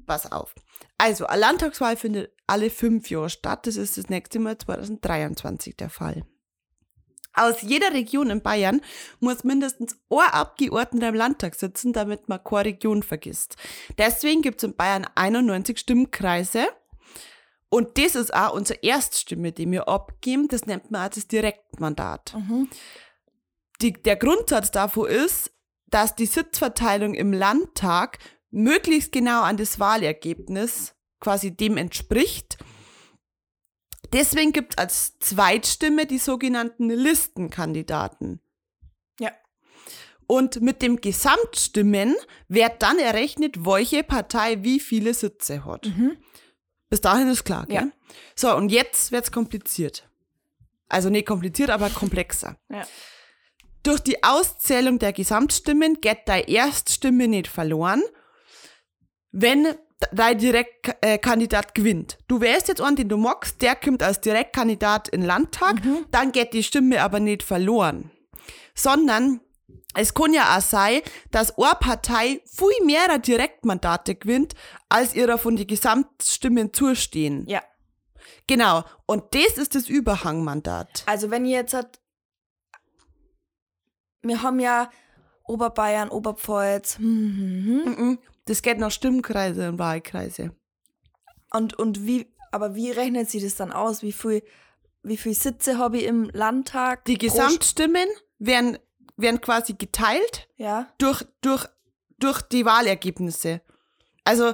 [0.05, 0.53] Pass auf.
[0.99, 3.65] Also, eine Landtagswahl findet alle fünf Jahre statt.
[3.67, 6.23] Das ist das nächste Mal 2023 der Fall.
[7.37, 8.81] Aus jeder Region in Bayern
[9.19, 13.55] muss mindestens ein Abgeordneter im Landtag sitzen, damit man keine Region vergisst.
[13.97, 16.67] Deswegen gibt es in Bayern 91 Stimmkreise.
[17.69, 20.47] Und das ist auch unsere Erststimme, die wir abgeben.
[20.47, 22.33] Das nennt man auch das Direktmandat.
[22.33, 22.69] Mhm.
[23.81, 25.51] Die, der Grundsatz davon ist,
[25.87, 28.19] dass die Sitzverteilung im Landtag
[28.49, 32.57] möglichst genau an das Wahlergebnis quasi dem entspricht.
[34.13, 38.39] Deswegen gibt es als Zweitstimme die sogenannten Listenkandidaten.
[39.19, 39.31] Ja.
[40.27, 42.15] Und mit dem Gesamtstimmen
[42.47, 45.85] wird dann errechnet, welche Partei wie viele Sitze hat.
[45.85, 46.17] Mhm.
[46.89, 47.75] Bis dahin ist klar, gell?
[47.75, 47.91] Ja.
[48.35, 50.09] So, und jetzt wird's kompliziert.
[50.87, 52.57] Also nicht kompliziert, aber komplexer.
[52.69, 52.87] Ja.
[53.83, 58.03] Durch die Auszählung der Gesamtstimmen geht deine Erststimme nicht verloren,
[59.31, 59.75] wenn
[60.11, 62.17] dein Direktkandidat gewinnt.
[62.27, 65.81] Du wählst jetzt einen, den du magst, der kommt als Direktkandidat in den Landtag,
[66.11, 68.11] dann geht die Stimme aber nicht verloren.
[68.75, 69.41] Sondern
[69.95, 74.53] es kann ja auch sein, dass eine Partei viel mehr Direktmandate gewinnt,
[74.89, 77.45] als ihrer von den Gesamtstimmen zustehen.
[77.47, 77.63] Ja.
[78.45, 78.83] Genau.
[79.05, 81.03] Und das ist das Überhangmandat.
[81.07, 81.99] Also wenn ihr jetzt hat,
[84.21, 84.91] wir haben ja
[85.45, 88.19] Oberbayern, Oberpfalz, hm, hm, hm.
[88.47, 90.51] Das geht nach Stimmkreise und Wahlkreise.
[91.51, 94.01] und und wie, aber wie rechnet sie das dann aus?
[94.01, 94.41] Wie viel,
[95.03, 97.05] wie viel Sitze habe ich im Landtag?
[97.05, 98.07] Die Gesamtstimmen
[98.39, 98.77] werden,
[99.17, 101.65] werden quasi geteilt Ja, durch, durch,
[102.19, 103.61] durch die Wahlergebnisse.
[104.23, 104.53] Also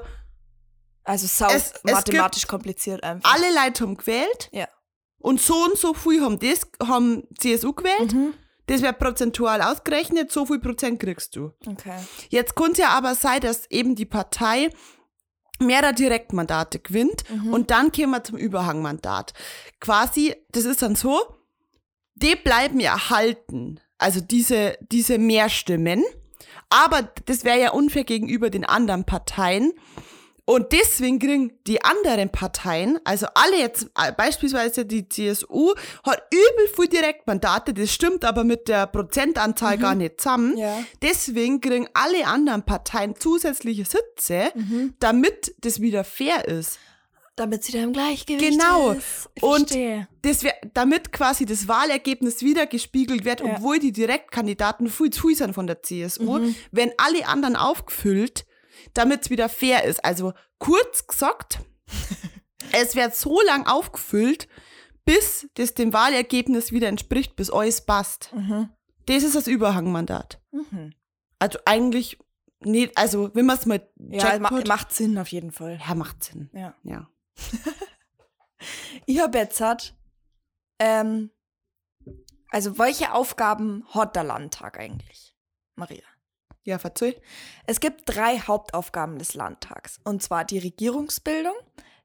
[1.05, 3.33] also sau Es- es mathematisch kompliziert einfach.
[3.33, 4.67] alle Leute haben gewählt Ja.
[5.19, 8.13] und so und so viel haben das, haben CSU gewählt.
[8.13, 8.33] Mhm.
[8.67, 11.51] Das wird prozentual ausgerechnet, so viel Prozent kriegst du.
[11.65, 11.97] Okay.
[12.29, 14.69] Jetzt könnte es ja aber sein, dass eben die Partei
[15.59, 19.33] mehrere Direktmandate gewinnt und dann kämen wir zum Überhangmandat.
[19.79, 21.19] Quasi, das ist dann so,
[22.15, 26.03] die bleiben ja erhalten, also diese, diese Mehrstimmen,
[26.69, 29.73] aber das wäre ja unfair gegenüber den anderen Parteien.
[30.45, 36.67] Und deswegen kriegen die anderen Parteien, also alle jetzt, äh, beispielsweise die CSU, hat übel
[36.75, 40.57] viel Direktmandate, das stimmt aber mit der Prozentanzahl gar nicht zusammen.
[40.57, 40.83] Ja.
[41.01, 44.51] Deswegen kriegen alle anderen Parteien zusätzliche Sitze,
[44.99, 46.77] damit das wieder fair ist.
[47.37, 48.91] Damit sie da im Gleichgewicht Genau.
[48.91, 49.29] ist.
[49.33, 49.71] Ich Und
[50.23, 53.45] das wär, damit quasi das Wahlergebnis wieder gespiegelt wird, Ja.
[53.55, 56.55] obwohl die Direktkandidaten viel zu viel sind von der CSU, Mhm.
[56.71, 58.45] werden alle anderen aufgefüllt,
[58.93, 60.03] damit es wieder fair ist.
[60.05, 61.59] Also kurz gesagt,
[62.71, 64.47] es wird so lang aufgefüllt,
[65.05, 68.31] bis das dem Wahlergebnis wieder entspricht, bis alles passt.
[68.33, 68.69] Mhm.
[69.05, 70.41] Das ist das Überhangmandat.
[70.51, 70.93] Mhm.
[71.39, 72.17] Also eigentlich
[72.61, 75.79] nicht, also wenn man es mal Ja, Jackpot- macht Sinn auf jeden Fall.
[75.85, 76.49] ja, macht Sinn.
[76.53, 76.73] Ja.
[76.83, 77.09] Ja.
[79.05, 79.93] Ich habe jetzt hat,
[80.79, 81.31] ähm,
[82.49, 85.35] also welche Aufgaben hat der Landtag eigentlich,
[85.75, 86.03] Maria?
[86.63, 87.19] Ja, verzeih.
[87.67, 91.55] Es gibt drei Hauptaufgaben des Landtags, und zwar die Regierungsbildung,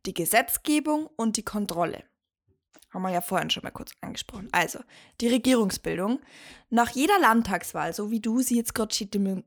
[0.05, 2.03] die Gesetzgebung und die Kontrolle.
[2.91, 4.49] Haben wir ja vorhin schon mal kurz angesprochen.
[4.51, 4.81] Also,
[5.21, 6.21] die Regierungsbildung.
[6.71, 8.95] Nach jeder Landtagswahl, so wie du sie jetzt gerade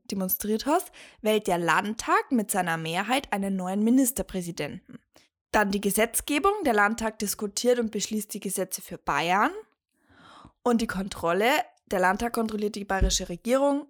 [0.05, 4.99] demonstriert hast, wählt der Landtag mit seiner Mehrheit einen neuen Ministerpräsidenten.
[5.51, 6.53] Dann die Gesetzgebung.
[6.65, 9.51] Der Landtag diskutiert und beschließt die Gesetze für Bayern.
[10.61, 11.49] Und die Kontrolle.
[11.87, 13.87] Der Landtag kontrolliert die bayerische Regierung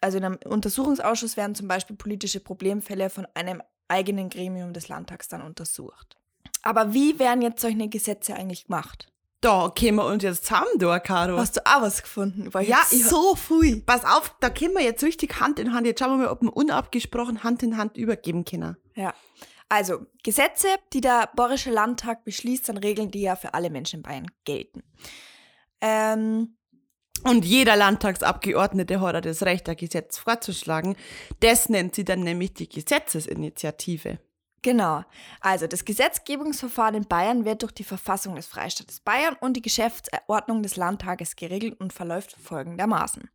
[0.00, 5.28] also in einem Untersuchungsausschuss werden zum Beispiel politische Problemfälle von einem eigenen Gremium des Landtags
[5.28, 6.16] dann untersucht.
[6.62, 9.08] Aber wie werden jetzt solche Gesetze eigentlich gemacht?
[9.40, 11.36] Da kämen wir uns jetzt zusammen, da, Caro.
[11.36, 12.54] Hast du auch was gefunden?
[12.54, 13.80] Weil Ja, ich- so viel.
[13.80, 15.84] Pass auf, da können wir jetzt richtig Hand in Hand.
[15.84, 18.76] Jetzt schauen wir mal, ob wir unabgesprochen Hand in Hand übergeben können.
[18.94, 19.12] Ja.
[19.68, 24.02] Also, Gesetze, die der Bayerische Landtag beschließt, sind Regeln, die ja für alle Menschen in
[24.02, 24.84] Bayern gelten.
[25.80, 26.56] Ähm,
[27.24, 30.96] Und jeder Landtagsabgeordnete hat das Recht, ein Gesetz vorzuschlagen.
[31.40, 34.18] Das nennt sie dann nämlich die Gesetzesinitiative.
[34.62, 35.02] Genau.
[35.40, 40.62] Also das Gesetzgebungsverfahren in Bayern wird durch die Verfassung des Freistaates Bayern und die Geschäftsordnung
[40.62, 43.28] des Landtages geregelt und verläuft folgendermaßen.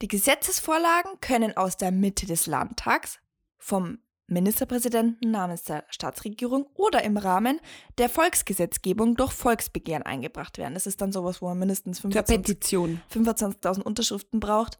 [0.00, 3.20] Die Gesetzesvorlagen können aus der Mitte des Landtags
[3.58, 7.60] vom Ministerpräsidenten namens der Staatsregierung oder im Rahmen
[7.98, 10.74] der Volksgesetzgebung durch Volksbegehren eingebracht werden.
[10.74, 13.02] Das ist dann sowas, wo man mindestens Zur 25 Petition.
[13.12, 14.78] 25.000 Unterschriften braucht.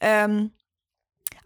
[0.00, 0.52] Ähm,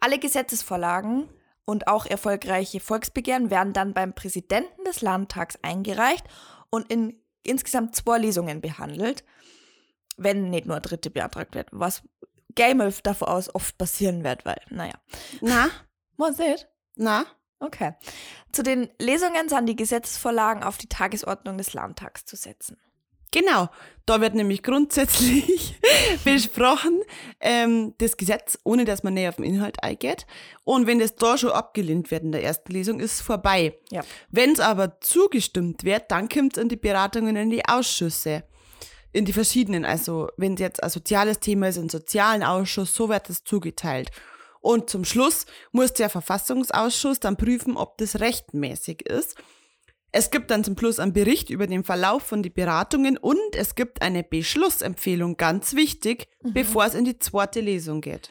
[0.01, 1.29] alle Gesetzesvorlagen
[1.65, 6.25] und auch erfolgreiche Volksbegehren werden dann beim Präsidenten des Landtags eingereicht
[6.71, 9.25] und in insgesamt zwei Lesungen behandelt,
[10.17, 12.03] wenn nicht nur eine dritte beantragt wird, was
[12.55, 14.95] Game davon aus oft passieren wird, weil, naja.
[15.41, 15.71] Na,
[16.17, 16.69] Was nicht?
[16.99, 17.25] Na,
[17.61, 17.95] Okay.
[18.53, 22.77] Zu den Lesungen sind die Gesetzesvorlagen auf die Tagesordnung des Landtags zu setzen.
[23.33, 23.69] genau.
[24.07, 25.79] Da wird nämlich grundsätzlich
[26.25, 27.03] besprochen,
[27.41, 30.27] ähm, das Gesetz, ohne dass man näher auf den Inhalt eingeht.
[30.65, 33.77] Und wenn das da schon abgelehnt wird in der ersten Lesung, ist es vorbei.
[33.91, 34.03] Ja.
[34.31, 38.45] Wenn es aber zugestimmt wird, dann kommt es in die Beratungen in die Ausschüsse.
[39.13, 43.09] In die verschiedenen, also wenn es jetzt ein soziales Thema ist, im sozialen Ausschuss, so
[43.09, 44.11] wird es zugeteilt.
[44.61, 49.37] Und zum Schluss muss der Verfassungsausschuss dann prüfen, ob das rechtmäßig ist.
[50.11, 53.75] Es gibt dann zum Schluss einen Bericht über den Verlauf von den Beratungen und es
[53.75, 58.31] gibt eine Beschlussempfehlung, ganz wichtig, bevor es in die zweite Lesung geht.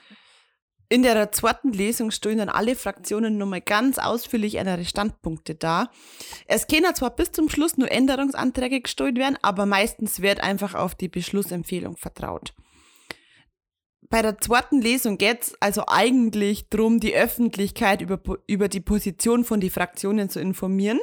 [0.89, 5.91] In der zweiten Lesung stellen dann alle Fraktionen nochmal ganz ausführlich ihre Standpunkte dar.
[6.47, 10.95] Es können zwar bis zum Schluss nur Änderungsanträge gestellt werden, aber meistens wird einfach auf
[10.95, 12.53] die Beschlussempfehlung vertraut.
[14.09, 19.43] Bei der zweiten Lesung geht es also eigentlich darum, die Öffentlichkeit über, über die Position
[19.43, 20.99] von den Fraktionen zu informieren.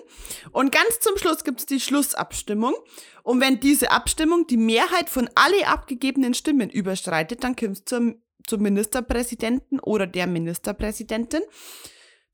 [0.53, 2.75] Und ganz zum Schluss gibt es die Schlussabstimmung.
[3.23, 8.23] Und wenn diese Abstimmung die Mehrheit von alle abgegebenen Stimmen überschreitet, dann kommt es zum,
[8.47, 11.43] zum Ministerpräsidenten oder der Ministerpräsidentin.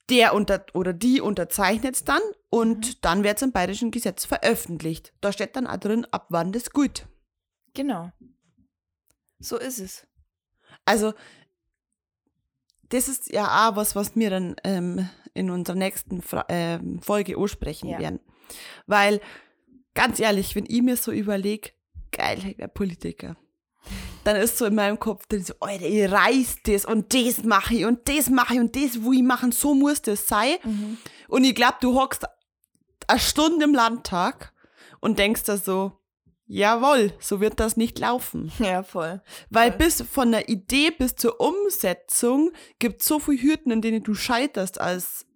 [0.09, 5.13] Der unter, oder die unterzeichnet es dann und dann wird es im bayerischen Gesetz veröffentlicht.
[5.21, 7.07] Da steht dann auch drin, ab wann das gut.
[7.75, 8.11] Genau.
[9.39, 10.10] So ist es.
[10.85, 11.13] Also,
[12.89, 17.37] das ist ja auch was, was wir dann ähm, in unserer nächsten Fra ähm, Folge
[17.39, 17.99] ansprechen Ja.
[17.99, 18.21] werden.
[18.87, 19.21] Weil,
[19.95, 21.71] ganz ehrlich, wenn ich mir so überlege,
[22.11, 23.37] geil, ich Politiker,
[24.25, 27.75] dann ist so in meinem Kopf drin so, Alter, ich reiß das und das mache
[27.75, 30.57] ich und das mache ich und das will ich machen, so muss das sein.
[31.29, 32.27] Und ich glaube, du hockst
[33.07, 34.53] eine Stunde im Landtag
[35.01, 35.93] und denkst da so,
[36.53, 38.51] jawohl, so wird das nicht laufen.
[38.59, 39.23] Ja, voll.
[39.51, 39.79] Weil Voll.
[39.79, 44.15] bis von der Idee bis zur Umsetzung gibt es so viele Hürden, in denen du
[44.15, 45.27] scheiterst als,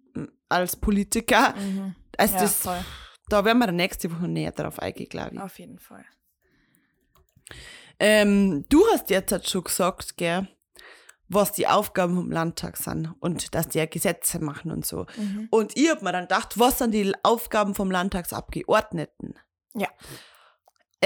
[0.49, 1.55] als Politiker.
[1.55, 1.95] Mhm.
[2.17, 2.85] Also Ja, das, voll.
[3.29, 5.41] da werden wir dann nächste Woche näher drauf eingehen, glaube ich.
[5.41, 6.05] Auf jeden Fall.
[7.99, 10.47] Ähm, du hast jetzt halt schon gesagt, gell,
[11.27, 15.05] was die Aufgaben vom Landtag sind und dass die ja Gesetze machen und so.
[15.17, 15.47] Mhm.
[15.49, 19.35] Und ich hab mir dann gedacht, was sind die Aufgaben vom Landtagsabgeordneten?
[19.73, 19.87] Ja.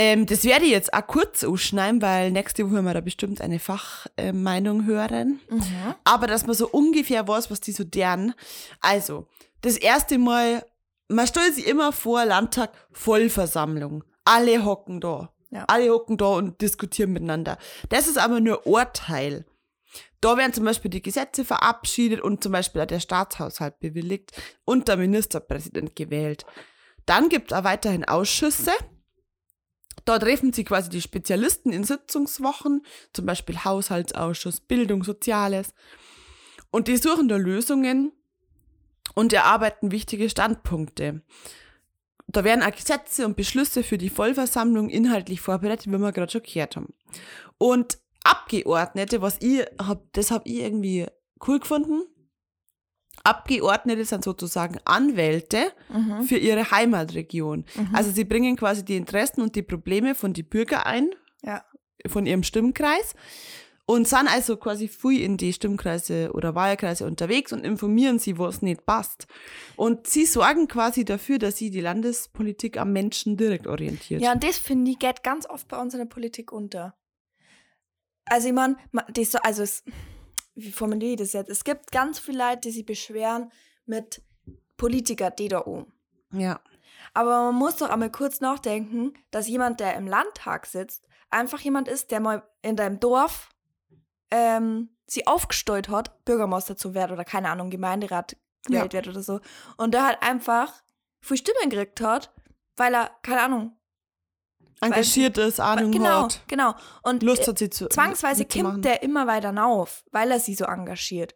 [0.02, 3.60] Ähm, das werde ich jetzt auch kurz ausschneiden, weil nächste Woche wir da bestimmt eine
[3.60, 5.42] Fachmeinung hören.
[5.50, 5.94] Mhm.
[6.06, 8.34] Aber dass man so ungefähr weiß, was die so deren.
[8.80, 9.28] Also,
[9.60, 10.66] das erste Mal,
[11.10, 14.06] man stellt sich immer vor, Landtag, Vollversammlung.
[14.24, 15.34] Alle hocken da.
[15.50, 15.66] Ja.
[15.68, 17.58] Alle hocken da und diskutieren miteinander.
[17.90, 19.46] Das ist aber nur Urteil.
[20.22, 24.32] Da werden zum Beispiel die Gesetze verabschiedet und zum Beispiel auch der Staatshaushalt bewilligt
[24.64, 26.46] und der Ministerpräsident gewählt.
[27.06, 28.72] Dann gibt es auch weiterhin Ausschüsse.
[30.06, 32.84] Da treffen sich quasi die Spezialisten in Sitzungswochen,
[33.14, 35.74] zum Beispiel Haushaltsausschuss, Bildung, Soziales.
[36.72, 38.12] Und die suchen da Lösungen
[39.16, 41.22] und erarbeiten wichtige Standpunkte.
[42.28, 46.44] Da werden auch Gesetze und Beschlüsse für die Vollversammlung inhaltlich vorbereitet, wie wir gerade schon
[46.44, 46.94] gehört haben.
[47.58, 51.08] Und Abgeordnete, was ich hab, das habe ich irgendwie
[51.48, 52.04] cool gefunden.
[53.24, 56.24] Abgeordnete sind sozusagen Anwälte Mhm.
[56.24, 57.66] für ihre Heimatregion.
[57.76, 57.90] Mhm.
[57.96, 61.10] Also sie bringen quasi die Interessen und die Probleme von den Bürgern ein,
[61.44, 61.64] Ja.
[62.08, 63.14] von ihrem Stimmkreis
[63.86, 68.46] und sind also quasi viel in die Stimmkreise oder Wahlkreise unterwegs und informieren sie, wo
[68.46, 69.26] es nicht passt.
[69.76, 74.22] Und sie sorgen quasi dafür, dass sie die Landespolitik am Menschen direkt orientiert.
[74.22, 76.96] Ja, und das finde ich geht ganz oft bei uns in der Politik unter.
[78.26, 78.78] Also ich meine,
[79.14, 79.84] das so, also es,
[80.62, 81.50] wie formuliere ich das jetzt?
[81.50, 83.52] Es gibt ganz viele Leute, die sich beschweren
[83.86, 84.22] mit
[84.78, 85.92] Politiker, die da oben.
[86.32, 86.60] ja.
[87.14, 91.88] Aber man muss doch einmal kurz nachdenken, dass jemand, der im Landtag sitzt, einfach jemand
[91.88, 93.50] ist, der mal in deinem Dorf
[94.32, 99.40] ähm, sie aufgestellt hat, Bürgermeister zu werden oder keine Ahnung, Gemeinderat gewählt wird oder so.
[99.78, 100.84] Und der halt einfach
[101.22, 102.32] viel Stimmen gekriegt hat,
[102.76, 103.79] weil er, keine Ahnung,
[104.82, 106.74] Engagiert ist, Ahnung genau, hat, genau.
[107.04, 110.56] Und Lust äh, hat, sie zu zwangsweise kommt der immer weiter auf, weil er sie
[110.56, 111.36] so engagiert.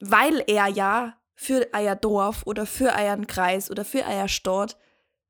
[0.00, 4.78] Weil er ja für euer Dorf oder für euren Kreis oder für euer Stadt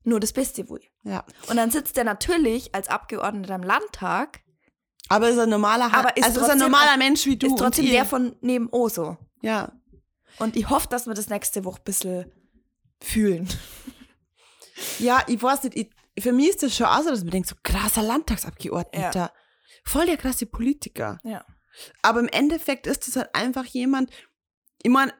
[0.04, 0.80] nur das Beste will.
[1.02, 1.24] Ja.
[1.48, 4.40] Und dann sitzt er natürlich als Abgeordneter im Landtag,
[5.08, 7.58] Aber ist ein normaler, Aber ist also ist ein trotzdem- normaler Mensch wie du ist
[7.58, 9.16] trotzdem der von neben so.
[9.42, 9.72] ja.
[10.38, 12.30] Und ich hoffe, dass wir das nächste Woche ein bisschen
[13.00, 13.48] fühlen.
[14.98, 17.48] Ja, ich weiß nicht, ich, für mich ist das schon auch so, dass man denkt,
[17.48, 19.32] so krasser Landtagsabgeordneter.
[19.84, 21.18] Voll der krasse Politiker.
[21.22, 21.44] Ja.
[22.02, 24.10] Aber im Endeffekt ist das halt einfach jemand,
[24.82, 25.12] ich meine,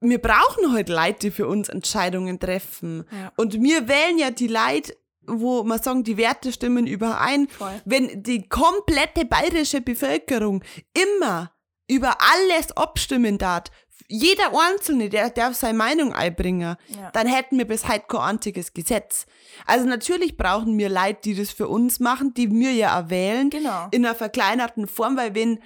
[0.00, 3.04] wir brauchen heute Leute, die für uns Entscheidungen treffen.
[3.10, 3.32] Ja.
[3.36, 7.48] Und wir wählen ja die Leute, wo man sagen, die Werte stimmen überein.
[7.48, 7.80] Voll.
[7.84, 11.52] Wenn die komplette bayerische Bevölkerung immer
[11.86, 13.64] über alles abstimmen darf,
[14.08, 17.10] jeder Einzelne, der darf seine Meinung einbringen, Ja.
[17.12, 19.26] dann hätten wir bis heute kein einziges Gesetz.
[19.66, 23.50] Also natürlich brauchen wir Leute, die das für uns machen, die wir ja auch wählen,
[23.50, 23.88] Genau.
[23.92, 25.60] in einer verkleinerten Form, weil wenn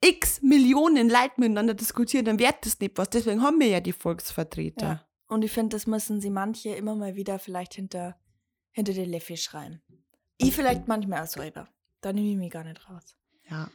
[0.00, 3.10] x Millionen Leute miteinander diskutieren, dann wird das nicht was.
[3.10, 4.86] Deswegen haben wir ja die Volksvertreter.
[4.86, 5.04] Ja.
[5.26, 8.16] Und ich finde, das müssen sie manche immer mal wieder vielleicht hinter,
[8.70, 9.82] hinter den Löffel schreien.
[10.36, 11.68] Ich vielleicht manchmal auch selber.
[12.00, 13.16] Da nehme ich mich gar nicht raus.
[13.50, 13.68] Ja.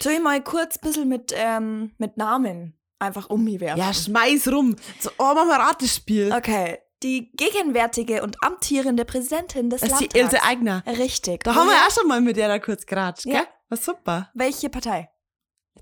[0.00, 3.78] Soll ich mal kurz ein bisschen mit, ähm, mit Namen einfach um mich werfen?
[3.80, 4.76] Ja, schmeiß rum.
[5.00, 6.32] So, oh, machen wir ein Ratespiel.
[6.32, 6.78] Okay.
[7.02, 10.34] Die gegenwärtige und amtierende Präsidentin des Das ist die Landtags.
[10.34, 10.82] Ilse Eigner.
[10.86, 11.44] Richtig.
[11.44, 13.40] Da haben wir auch schon mal mit der da kurz geratscht, Ja.
[13.40, 13.48] gell?
[13.68, 14.30] War super.
[14.34, 15.08] Welche Partei?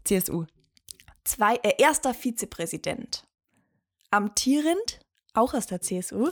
[0.05, 0.45] CSU.
[1.25, 3.25] Zwei, äh, erster Vizepräsident.
[4.11, 5.01] Amtierend,
[5.35, 6.31] auch aus der CSU.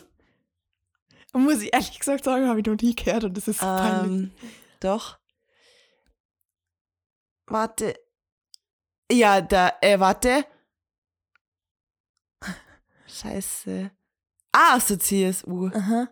[1.33, 4.07] Muss ich ehrlich gesagt sagen, habe ich noch nie gehört und das ist so peinlich.
[4.13, 4.31] Ähm,
[4.81, 5.19] doch.
[7.47, 7.95] Warte.
[9.11, 10.47] Ja, da, äh, warte.
[13.07, 13.91] Scheiße.
[14.53, 15.69] Ah, aus der CSU.
[15.75, 16.09] Aha.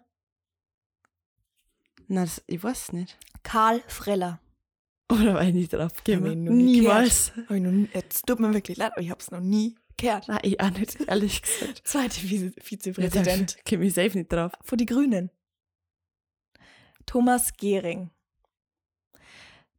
[2.08, 3.18] Na, das, ich weiß nicht.
[3.42, 4.40] Karl Freller.
[5.12, 6.44] Oder war ich nicht drauf gekommen?
[6.44, 7.32] nie Niemals.
[7.48, 10.28] Noch nie, jetzt tut mir wirklich leid, aber ich habe es noch nie gehört.
[10.28, 11.82] Nein, ich auch nicht, ehrlich gesagt.
[11.86, 14.52] Zweite Vize Vizepräsident komme ich safe nicht drauf.
[14.62, 15.30] von die Grünen.
[17.06, 18.10] Thomas Gehring.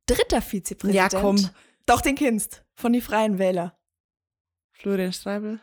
[0.06, 1.14] Dritter Vizepräsident.
[1.14, 1.50] Ja, komm.
[1.86, 2.64] Doch, den kennst.
[2.76, 3.78] Von die Freien Wähler.
[4.72, 5.60] Florian Streibel.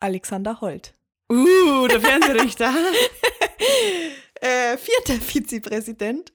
[0.00, 0.94] Alexander Holt.
[1.30, 2.74] Uh, der Fernsehrichter.
[4.40, 6.32] äh, vierter Vizepräsident.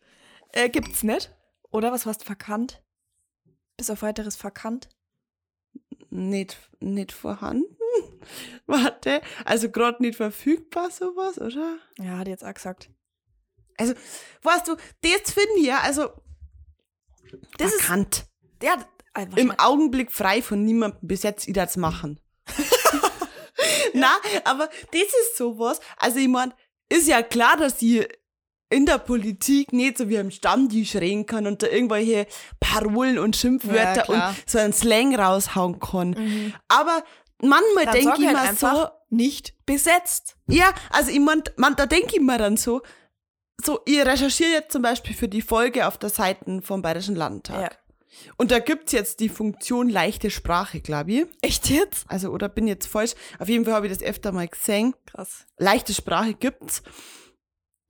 [0.51, 1.33] Äh, gibt's nicht.
[1.71, 2.81] Oder was warst verkannt?
[3.77, 4.89] Bis auf weiteres verkannt.
[6.09, 7.75] nicht, nicht vorhanden.
[8.65, 11.77] Warte, also gerade nicht verfügbar sowas, oder?
[11.99, 12.89] Ja, hat jetzt auch gesagt.
[13.77, 13.93] Also,
[14.43, 16.09] weißt du, das finde ich ja, also
[17.57, 18.25] Das ist- bekannt.
[18.61, 22.19] Der hat einfach Im Augenblick frei von niemandem bis jetzt, ich das machen.
[23.93, 24.09] Na,
[24.43, 25.79] aber das ist sowas.
[25.97, 26.53] Also ich meine,
[26.89, 28.07] ist ja klar, dass ich
[28.69, 32.27] in der Politik nicht so wie am Stammtisch reden kann und da irgendwelche
[32.59, 34.29] Parolen und Ja, Schimpfwörter klar.
[34.29, 36.53] und so einen Slang raushauen kann.
[36.67, 37.03] Aber
[37.41, 40.35] manchmal denke ich halt mir so, nicht besetzt.
[40.47, 42.81] ja, also ich mein, man, da denke ich mir dann so,
[43.63, 47.61] so, ich recherchiere jetzt zum Beispiel für die Folge auf der Seite vom Bayerischen Landtag.
[47.61, 47.69] Ja.
[48.37, 51.25] Und da gibt's jetzt die Funktion leichte Sprache, glaube ich.
[51.41, 52.05] Echt jetzt?
[52.09, 53.13] Also, oder bin jetzt falsch.
[53.39, 54.93] Auf jeden Fall habe ich das öfter mal gesehen.
[55.05, 55.45] Krass.
[55.57, 56.81] Leichte Sprache gibt's.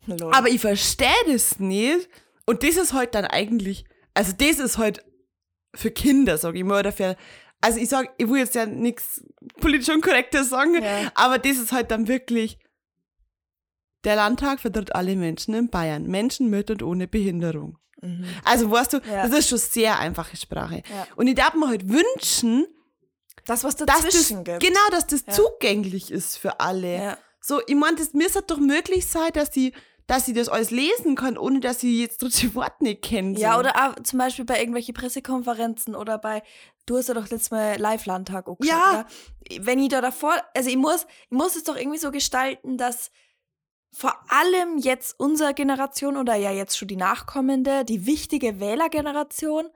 [0.07, 0.33] Lol.
[0.33, 2.09] Aber ich verstehe das nicht.
[2.45, 5.03] Und das ist halt dann eigentlich, also das ist halt
[5.75, 7.17] für Kinder, sage ich mal, oder für,
[7.61, 9.23] also ich sag, ich will jetzt ja nichts
[9.59, 11.11] politisch Unkorrektes sagen, Ja.
[11.15, 12.57] aber das ist halt dann wirklich,
[14.05, 16.03] der Landtag vertritt alle Menschen in Bayern.
[16.07, 17.77] Menschen mit und ohne Behinderung.
[18.01, 18.25] Mhm.
[18.43, 19.27] Also weißt du, Ja.
[19.27, 20.83] das ist schon sehr einfache Sprache.
[20.89, 21.07] Ja.
[21.15, 22.67] Und ich darf mir halt wünschen,
[23.45, 24.59] Das, was dass das, dazwischen gibt.
[24.61, 25.33] genau, dass das Ja.
[25.33, 27.17] zugänglich ist für alle.
[27.41, 29.73] So, ich meine, das müsste doch möglich sein, dass sie,
[30.07, 33.35] dass sie das alles lesen kann, ohne dass sie jetzt dritte Wort nicht kennen.
[33.35, 36.43] Ja, oder auch zum Beispiel bei irgendwelchen Pressekonferenzen oder bei,
[36.85, 39.05] du hast ja doch letztes Mal Live-Landtag auch Ja.
[39.49, 39.63] oder?
[39.65, 43.11] Wenn ich da davor, also ich muss, ich muss es doch irgendwie so gestalten, dass
[43.95, 49.67] vor allem jetzt unsere Generation oder ja jetzt schon die nachkommende, die wichtige Wählergeneration,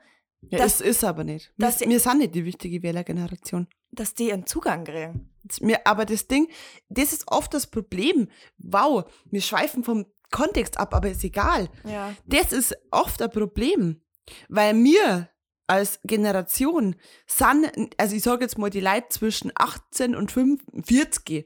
[0.41, 1.51] ja, das- ist aber nicht.
[1.57, 3.67] Wir, dass die- wir sind nicht die wichtige Wählergeneration.
[3.91, 5.32] dass die einen Zugang kriegen.
[5.61, 6.47] Wir, aber das Ding,
[6.89, 8.28] das ist oft das Problem.
[8.59, 11.70] Wow, wir schweifen vom Kontext ab, aber ist egal.
[11.86, 12.13] Ja.
[12.28, 13.99] Das ist oft ein Problem,
[14.47, 15.30] weil wir
[15.65, 16.95] als Generation
[17.26, 21.45] sind, also ich sage jetzt mal die Leute zwischen 18 und 45,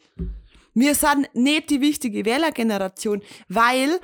[0.74, 4.00] wir sind nicht die wichtige Wählergeneration, weil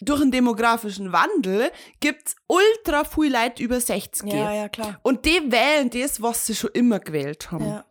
[0.00, 4.30] durch den demografischen Wandel gibt's ultra viel Leute über 60.
[4.30, 5.00] Ja, ja, klar.
[5.02, 7.66] Und die wählen das, was sie schon immer gewählt haben.
[7.66, 7.84] Ja.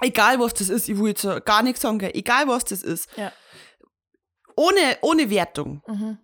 [0.00, 3.08] Egal was das ist, ich will jetzt gar nichts sagen, egal was das ist.
[3.16, 3.32] Ja.
[4.56, 5.82] Ohne, ohne Wertung.
[5.86, 6.18] Mhm.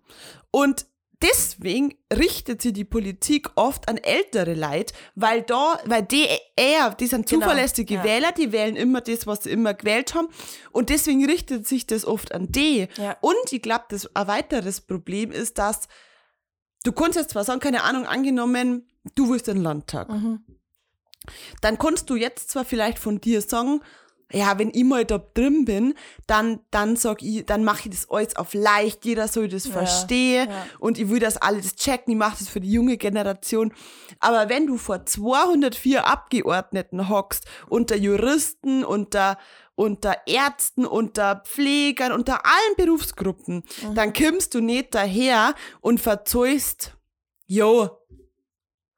[0.51, 0.87] Und
[1.23, 7.07] deswegen richtet sich die Politik oft an ältere Leute, weil da, weil die eher, die
[7.07, 8.03] sind Genau, zuverlässige ja.
[8.03, 10.27] Wähler, die wählen immer das, was sie immer gewählt haben.
[10.71, 12.87] Und deswegen richtet sich das oft an die.
[12.97, 13.17] Ja.
[13.21, 15.87] Und ich glaube, das ein weiteres Problem ist, dass
[16.83, 20.09] du kannst jetzt zwar sagen, keine Ahnung, angenommen, du willst den Landtag.
[20.09, 20.43] Mhm.
[21.61, 23.81] Dann kannst du jetzt zwar vielleicht von dir sagen,
[24.31, 25.93] ja, wenn ich mal da drin bin,
[26.27, 29.71] dann, dann sag ich, dann mache ich das alles auf leicht, jeder soll das Ja,
[29.73, 30.65] verstehen ja.
[30.79, 33.73] und ich will das alles checken, ich mache das für die junge Generation.
[34.19, 39.37] Aber wenn du vor 204 Abgeordneten hockst, unter Juristen, unter,
[39.75, 43.95] unter Ärzten, unter Pflegern, unter allen Berufsgruppen, Mhm.
[43.95, 46.95] dann kommst du nicht daher und verzeihst,
[47.45, 47.89] jo,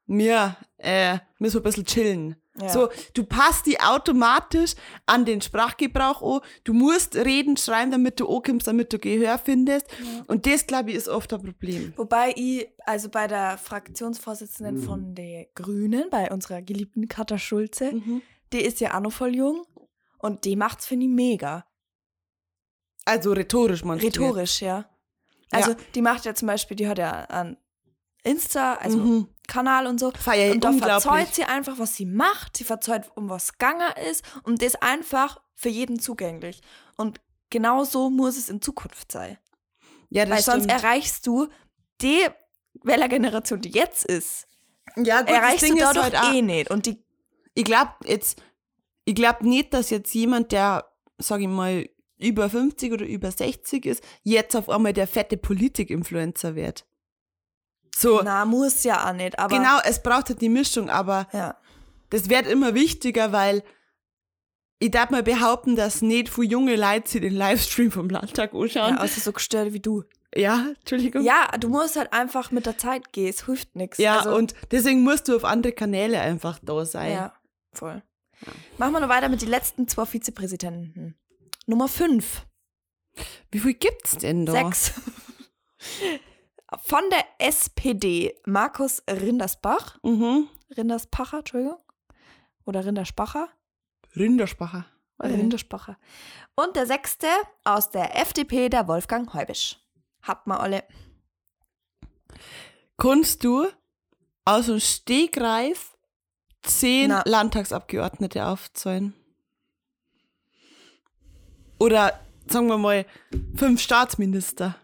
[0.06, 2.36] mir, äh, mir so ein bisschen chillen.
[2.60, 2.68] Ja.
[2.70, 6.40] So, du passt die automatisch an den Sprachgebrauch an.
[6.64, 9.86] Du musst reden, schreiben, damit du ankommst, damit du Gehör findest.
[10.26, 11.92] Und das, glaube ich, ist oft ein Problem.
[11.96, 18.22] Wobei ich, also bei der Fraktionsvorsitzenden von den Grünen, bei unserer geliebten Katja Schulze, Mhm.
[18.52, 19.66] die ist ja auch noch voll jung
[20.18, 21.66] und die macht's, finde ich, mega.
[23.04, 24.04] Also rhetorisch, meinst?
[24.04, 24.88] Rhetorisch, ja.
[25.52, 25.76] Also Ja.
[25.94, 27.56] die macht ja zum Beispiel, die hat ja einen
[28.24, 29.28] Insta, also Mhm.
[29.46, 30.12] Kanal und so.
[30.12, 32.56] Feier und da verzeiht sie einfach, was sie macht.
[32.56, 34.24] Sie verzeiht, um was gegangen ist.
[34.42, 36.60] Und das einfach für jeden zugänglich.
[36.96, 37.20] Und
[37.50, 39.38] genau so muss es in Zukunft sein.
[40.10, 40.82] Ja, das Weil sonst stimmt.
[40.82, 41.48] erreichst du
[42.00, 42.26] die
[42.82, 44.46] Wählergeneration, die jetzt ist,
[44.96, 46.70] ja, gut, das erreichst Ding du dadurch halt eh nicht.
[46.70, 47.02] Und die,
[47.54, 48.40] ich glaube jetzt,
[49.04, 50.86] ich glaube nicht, dass jetzt jemand, der,
[51.18, 51.88] sag ich mal,
[52.18, 56.86] über 50 oder über 60 ist, jetzt auf einmal der fette Politik-Influencer wird.
[57.98, 59.38] So, na, muss ja auch nicht.
[59.38, 61.56] Aber genau, es braucht halt die Mischung, aber Ja.
[62.10, 63.62] das wird immer wichtiger, weil
[64.78, 68.96] ich darf mal behaupten, dass nicht viele junge Leute sich den Livestream vom Landtag anschauen.
[68.96, 70.04] ja, außer so gestört wie du.
[70.34, 71.22] Ja, Entschuldigung.
[71.24, 73.28] Ja, du musst halt einfach mit der Zeit gehen.
[73.30, 73.96] Es hilft nichts.
[73.96, 77.12] Ja, also, und deswegen musst du auf andere Kanäle einfach da sein.
[77.12, 77.32] Ja,
[77.72, 78.02] voll.
[78.76, 81.16] Machen wir noch weiter mit den letzten zwei Vizepräsidenten.
[81.64, 82.44] Nummer 5.
[83.50, 84.52] Wie viel gibt's denn da?
[84.52, 84.92] Sechs.
[86.82, 89.98] Von der SPD Markus Rindersbach.
[90.02, 90.48] Mhm.
[90.76, 91.78] Rinderspacher, Entschuldigung.
[92.64, 93.48] Oder Rinderspacher.
[94.16, 94.86] Rinderspacher.
[95.22, 95.96] Rinderspacher.
[96.56, 97.28] Und der sechste
[97.64, 99.78] aus der FDP, der Wolfgang Heubisch.
[100.22, 100.84] Habt mal alle.
[102.98, 103.66] Kannst du
[104.44, 105.96] aus dem Stegreif
[106.62, 107.22] zehn Na.
[107.24, 109.14] Landtagsabgeordnete aufzählen?
[111.78, 113.06] Oder sagen wir mal
[113.54, 114.76] fünf Staatsminister.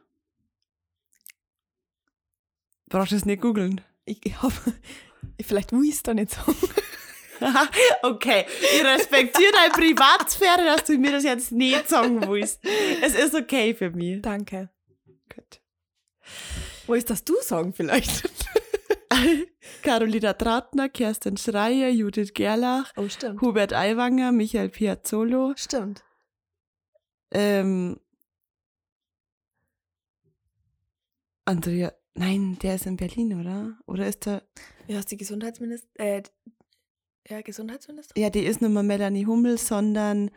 [2.93, 3.81] Brauchst du es nicht googeln?
[4.05, 4.75] Ich hoffe,
[5.41, 6.55] vielleicht will ich es da nicht sagen.
[8.03, 12.61] okay, ich respektiere deine Privatsphäre, dass du mir das jetzt nicht sagen willst.
[13.01, 14.21] Es ist okay für mich.
[14.21, 14.69] Danke.
[15.35, 15.63] Gut.
[16.87, 18.31] Wo ist das du sagen vielleicht?
[19.83, 23.41] Carolina Trautner, Kerstin Schreier, Judith Gerlach, Oh, stimmt.
[23.41, 26.05] Hubert Aiwanger, Michael Piazzolo, Stimmt.
[27.31, 27.99] ähm,
[31.47, 33.79] Andrea, nein, der ist in Berlin, oder?
[33.87, 34.43] Oder ist der,
[34.87, 35.89] Wie heißt die Gesundheitsminister?
[35.99, 36.23] Äh,
[37.29, 38.19] ja, Gesundheitsminister?
[38.19, 40.31] ja, die ist nicht mehr Melanie Hummel, sondern,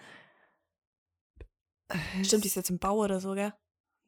[2.23, 3.53] Stimmt, die ist jetzt im Bau oder so, gell?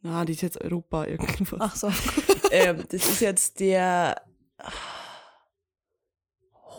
[0.02, 1.58] na, die ist jetzt Europa irgendwo.
[1.60, 1.92] Ach so.
[2.52, 4.22] ähm, das ist jetzt der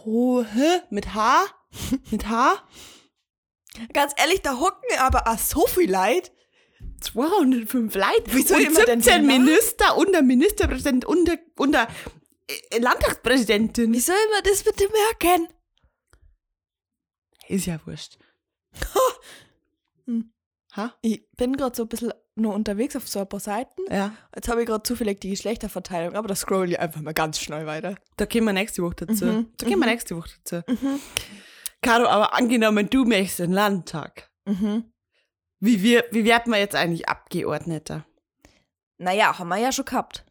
[0.04, 0.80] Ho, hä?
[0.90, 1.46] mit H?
[2.10, 2.54] Mit H?
[3.92, 6.32] Ganz ehrlich, da hocken aber so viel Leid.
[7.00, 8.06] 205 Leute.
[8.26, 9.44] Wieso und immer denn 17 die Namen?
[9.44, 11.88] Minister und der Ministerpräsident und der, und der
[12.70, 13.92] äh, Landtagspräsidentin.
[13.92, 15.48] Wie soll man das bitte merken?
[17.48, 18.18] Ist ja wurscht.
[20.04, 20.32] Hm.
[20.76, 20.94] Ha?
[21.02, 23.82] Ich bin gerade so ein bisschen nur unterwegs auf so ein paar Seiten.
[23.90, 24.14] Ja.
[24.34, 27.66] Jetzt habe ich gerade zufällig die Geschlechterverteilung, aber da scroll ich einfach mal ganz schnell
[27.66, 27.96] weiter.
[28.16, 29.24] Da gehen wir nächste Woche dazu.
[29.26, 29.92] Mhm, Da gehen wir mhm.
[29.92, 30.62] nächste Woche dazu.
[31.82, 34.30] Caro, aber angenommen, du möchtest den Landtag.
[34.46, 34.92] Mhm.
[35.60, 38.06] Wie, wir, wie wird man jetzt eigentlich Abgeordneter?
[38.98, 40.24] Naja, haben wir ja schon gehabt.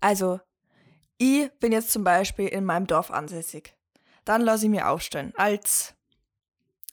[0.00, 0.40] Also,
[1.18, 3.74] ich bin jetzt zum Beispiel in meinem Dorf ansässig.
[4.24, 5.94] Dann lasse ich mir aufstellen als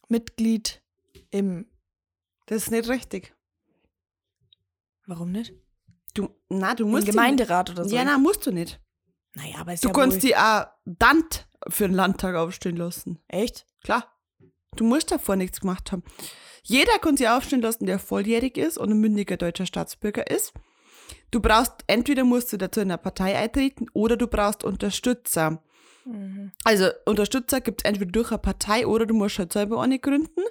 [0.08, 0.82] Mitglied
[1.30, 1.70] im.
[2.46, 3.34] Das ist nicht richtig.
[5.06, 5.54] Warum nicht?
[6.14, 7.08] Du, na, du Im musst.
[7.08, 7.96] die- Gemeinderat oder so.
[7.96, 8.82] Ja, na, musst du nicht.
[9.34, 11.24] naja, aber ist Du ja kannst wohl- die auch dann
[11.70, 13.20] für den Landtag aufstehen lassen.
[13.28, 13.66] Echt?
[13.82, 14.11] Klar.
[14.76, 16.04] Du musst davor nichts gemacht haben.
[16.64, 20.54] Jeder kann sich aufstellen lassen, der volljährig ist und ein mündiger deutscher Staatsbürger ist.
[21.32, 25.62] Du brauchst, entweder musst du dazu in eine Partei eintreten oder du brauchst Unterstützer.
[26.06, 26.52] Mhm.
[26.64, 30.42] Also Unterstützer gibt es entweder durch eine Partei oder du musst halt selber eine gründen.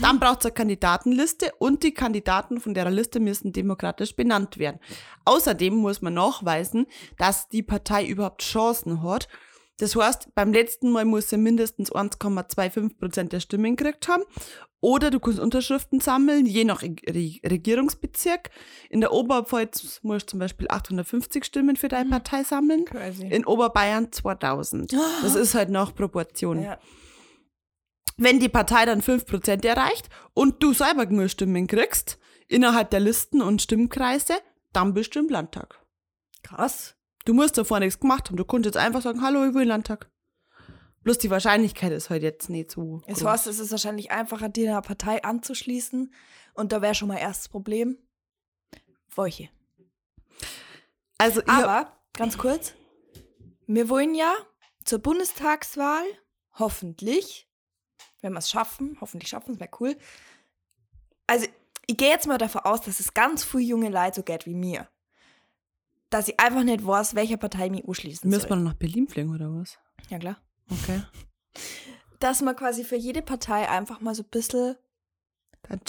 [0.00, 4.80] Dann braucht es eine Kandidatenliste und die Kandidaten von der Liste müssen demokratisch benannt werden.
[5.24, 6.86] Außerdem muss man nachweisen,
[7.18, 9.28] dass die Partei überhaupt Chancen hat.
[9.80, 14.24] Das heißt, beim letzten Mal muss sie mindestens 1,25 Prozent der Stimmen gekriegt haben.
[14.82, 18.50] Oder du kannst Unterschriften sammeln, je nach Re Re Regierungsbezirk.
[18.90, 22.84] In der Oberpfalz musst du zum Beispiel 850 Stimmen für deine Partei sammeln.
[22.84, 23.26] Crazy.
[23.26, 24.92] In Oberbayern 2000.
[25.22, 26.62] Das ist halt nach Proportion.
[26.62, 26.78] ja.
[28.18, 32.18] Wenn die Partei dann 5% erreicht und du selber genug Stimmen kriegst,
[32.48, 34.34] innerhalb der Listen und Stimmkreise,
[34.74, 35.80] dann bist du im Landtag.
[36.42, 36.96] Krass.
[37.24, 38.36] Du musst davor nichts gemacht haben.
[38.36, 40.10] Du konntest jetzt einfach sagen, hallo, ich will in den Landtag.
[41.02, 44.70] Bloß die Wahrscheinlichkeit ist halt jetzt nicht so Es heißt, es ist wahrscheinlich einfacher, dir
[44.70, 46.12] einer Partei anzuschließen.
[46.54, 47.96] Und da wäre schon mal erstes Problem.
[49.16, 49.48] Welche?
[51.18, 52.74] Also, Aber, ganz kurz,
[53.66, 54.32] wir wollen ja
[54.84, 56.04] zur Bundestagswahl,
[56.58, 57.48] hoffentlich,
[58.20, 59.96] wenn wir es schaffen, hoffentlich schaffen es, wäre cool.
[61.26, 61.46] Also,
[61.86, 64.54] ich gehe jetzt mal davon aus, dass es ganz viele junge Leute so geht wie
[64.54, 64.88] mir.
[66.10, 68.58] Dass ich einfach nicht weiß, welcher Partei mich anschließen müssen wir soll.
[68.58, 69.78] noch nach Berlin fliegen oder was?
[70.08, 70.36] Ja, klar.
[70.70, 71.02] Okay.
[72.20, 74.76] Dass man quasi für jede Partei einfach mal so ein bisschen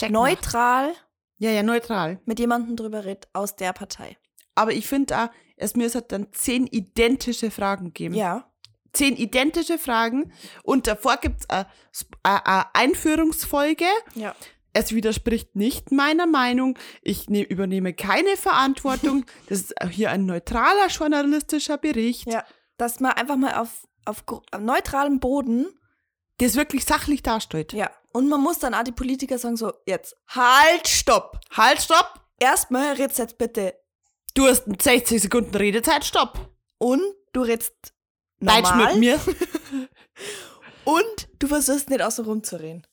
[0.09, 0.91] neutral
[1.37, 2.19] Ja, ja, neutral.
[2.25, 4.17] mit jemandem drüber redet aus der Partei.
[4.55, 8.15] Aber ich finde auch, es müsste dann zehn identische Fragen geben.
[8.15, 8.47] Ja.
[8.93, 11.65] Zehn identische Fragen und davor gibt es
[12.23, 13.85] eine Einführungsfolge.
[14.15, 14.35] Ja.
[14.73, 16.77] Es widerspricht nicht meiner Meinung.
[17.01, 19.25] Ich ne übernehme keine Verantwortung.
[19.49, 22.45] Das ist hier ein neutraler journalistischer Bericht, Ja.
[22.77, 25.67] Dass man einfach mal auf, auf, auf neutralem Boden
[26.37, 27.73] das wirklich sachlich darstellt.
[27.73, 31.39] Ja, und man muss dann auch die Politiker sagen so, jetzt, halt, stopp.
[31.51, 32.19] Halt, stopp!
[32.39, 33.75] Erstmal redst jetzt bitte
[34.33, 36.51] Du hast 60 Sekunden Redezeit, stopp!
[36.77, 37.01] und
[37.33, 37.93] du redst
[38.39, 39.19] Deutsch normal mit mir.
[40.85, 42.87] und du versuchst nicht außen rum zu reden.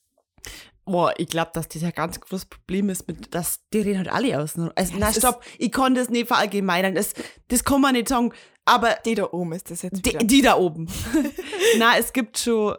[0.91, 4.09] Boah, ich glaube, dass das ein ganz großes Problem ist, mit, dass die reden halt
[4.09, 4.57] alle aus.
[4.75, 6.95] Also, Ja, ist- stopp, ich kann das nicht verallgemeinern.
[6.95, 7.13] Das,
[7.47, 8.33] das kann man nicht sagen.
[8.65, 10.87] Aber Die da oben ist das jetzt die, die da oben.
[11.77, 12.75] na, es gibt schon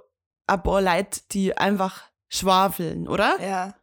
[0.47, 3.37] ein paar Leute, die einfach schwafeln, oder?
[3.41, 3.75] ja.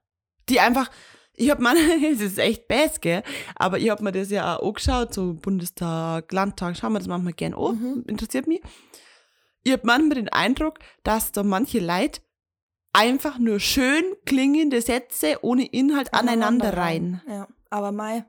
[0.49, 0.89] Die einfach,
[1.33, 1.73] ich hab mir,
[2.13, 3.23] es ist echt best, gell?
[3.55, 7.33] Aber ich hab mir das ja auch angeschaut, so Bundestag, Landtag, schauen wir das manchmal
[7.33, 8.03] gern an, Mhm.
[8.07, 8.61] interessiert mich.
[9.63, 12.21] Ich hab manchmal den Eindruck, dass da manche Leute
[12.97, 17.21] einfach nur schön klingende Sätze ohne Inhalt aneinander rein.
[17.29, 18.25] Ja, aber Mai,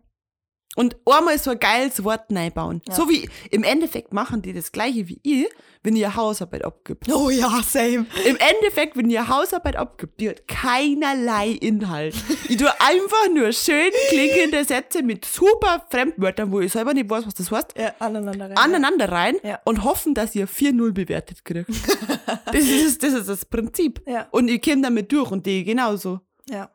[0.76, 2.82] Und einmal so ein geiles Wort reinbauen.
[2.88, 2.94] Ja.
[2.94, 5.48] So wie im Endeffekt machen die das gleiche wie ich,
[5.82, 7.08] wenn ihr Hausarbeit abgibt.
[7.12, 8.06] Oh ja, same.
[8.24, 12.14] Im Endeffekt, wenn ihr Hausarbeit abgibt, die hat keinerlei Inhalt.
[12.48, 17.26] Ich tue einfach nur schön klingende Sätze mit super Fremdwörtern, wo ich selber nicht weiß,
[17.26, 18.56] was das heißt, Ja, aneinander rein.
[18.58, 19.58] aneinander rein Ja.
[19.64, 21.68] und hoffen, dass ihr 4-0 bewertet kriegt.
[22.46, 24.00] das, ist, das ist das Prinzip.
[24.06, 24.28] Ja.
[24.30, 26.20] Und ich komme damit durch und die genauso.
[26.48, 26.70] Ja.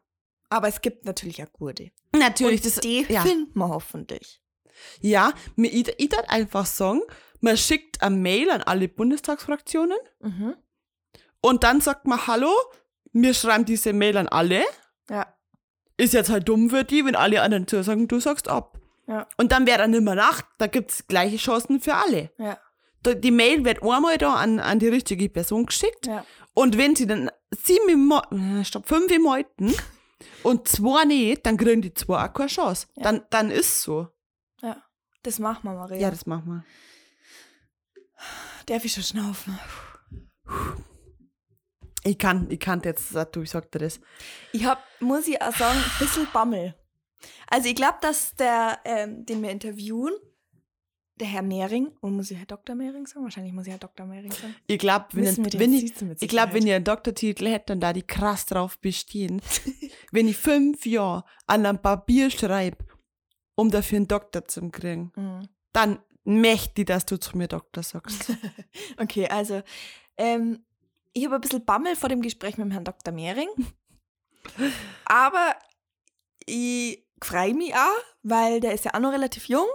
[0.49, 1.91] Aber es gibt natürlich auch gute.
[2.15, 3.21] Natürlich, Und das die ja.
[3.21, 4.41] finden wir hoffentlich.
[5.01, 7.01] Ja, mir, ich, ich darf einfach sagen,
[7.41, 10.55] man schickt eine Mail an alle Bundestagsfraktionen Mhm.
[11.41, 12.51] und dann sagt man, hallo,
[13.11, 14.63] wir schreiben diese Mail an alle.
[15.09, 15.27] Ja.
[15.97, 18.79] Ist jetzt halt dumm für die, wenn alle anderen zu sagen, du sagst ab.
[19.07, 19.27] Ja.
[19.37, 22.31] Und dann wäre dann immer Nacht, da gibt's gleiche Chancen für alle.
[22.37, 22.57] Ja.
[23.15, 26.25] Die Mail wird einmal da an, an die richtige Person geschickt Ja.
[26.53, 29.73] und wenn sie dann sieben Mo äh, stopp, fünf im Meuten
[30.43, 32.87] und zwei nicht, dann kriegen die zwei auch keine Chance.
[32.95, 33.03] Ja.
[33.03, 34.07] Dann, dann ist so.
[34.61, 34.83] Ja.
[35.23, 35.97] Das machen wir, Maria.
[35.97, 36.65] Ja, das machen wir.
[38.65, 39.59] Darf ich schon schnaufen?
[42.03, 43.99] Ich kann, ich kann jetzt, du, ich sag dir das.
[44.51, 46.75] Ich hab, muss ich auch sagen, ein bisschen Bammel.
[47.47, 50.13] Also ich glaube, dass der, ähm, den wir interviewen,
[51.19, 52.75] der Herr Mehring, und muss ich Herr Dr.
[52.75, 53.23] Mehring sagen?
[53.23, 54.05] Wahrscheinlich muss ich Herr Dr.
[54.05, 54.55] Mehring sagen.
[54.67, 57.93] Ich glaube, wenn, den wenn ich, ich glaube, wenn ihr einen Doktortitel hättet, dann da
[57.93, 59.41] die krass drauf bestehen.
[60.11, 62.77] wenn ich fünf Jahre an einem Papier schreibe,
[63.55, 65.47] um dafür einen Doktor zu kriegen, Mhm.
[65.71, 68.31] dann möchte ich, dass du zu mir Doktor sagst.
[68.97, 69.61] Okay, also
[70.17, 70.65] ähm,
[71.13, 73.13] ich habe ein bisschen Bammel vor dem Gespräch mit dem Herrn Dr.
[73.13, 73.49] Mehring.
[75.05, 75.55] Aber
[76.45, 79.67] ich freue mich auch, weil der ist ja auch noch relativ jung.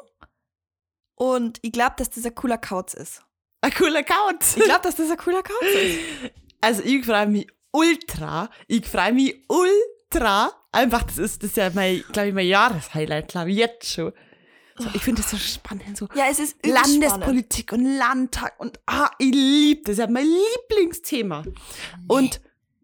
[1.19, 3.23] Und ich glaube, dass das ein cooler Kauz ist.
[3.61, 4.57] Ein cooler Couch.
[4.57, 5.99] Ich glaube, dass das ein cooler Kauz ist.
[6.61, 8.51] Also ich freue mich ultra.
[8.67, 10.51] Ich freue mich ultra.
[10.73, 14.13] Einfach, das ist, das ist ja mein, glaube ich, mein Jahreshighlight, glaube ich, jetzt schon.
[14.77, 17.03] So, ich finde das so spannend, so Ja, es ist übelst spannend.
[17.05, 21.45] Landespolitik und Landtag und ah, ich liebe das, ist ja mein Lieblingsthema.
[22.09, 22.41] Und,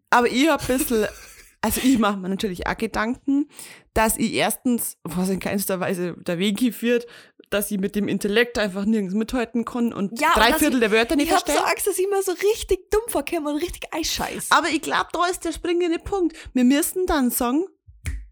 [0.09, 1.07] aber ich habe ein bisschen,
[1.61, 3.49] also ich mache mir natürlich auch Gedanken,
[3.93, 7.07] dass ich erstens, was in keinster Weise der Weg führt,
[7.49, 10.91] dass ich mit dem Intellekt einfach nirgends mithalten kann und Ja, drei Viertel ich- der
[10.91, 13.93] Wörter nicht Ich habe so Angst, dass ich immer so richtig dumm vorkomme und richtig
[13.93, 14.51] einscheiß.
[14.51, 16.35] Aber ich glaube, da ist der springende Punkt.
[16.53, 17.65] Wir müssen dann sagen,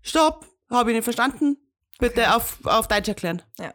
[0.01, 1.57] stopp, habe ich nicht verstanden,
[1.99, 3.41] bitte auf, auf Deutsch erklären.
[3.59, 3.73] Ja.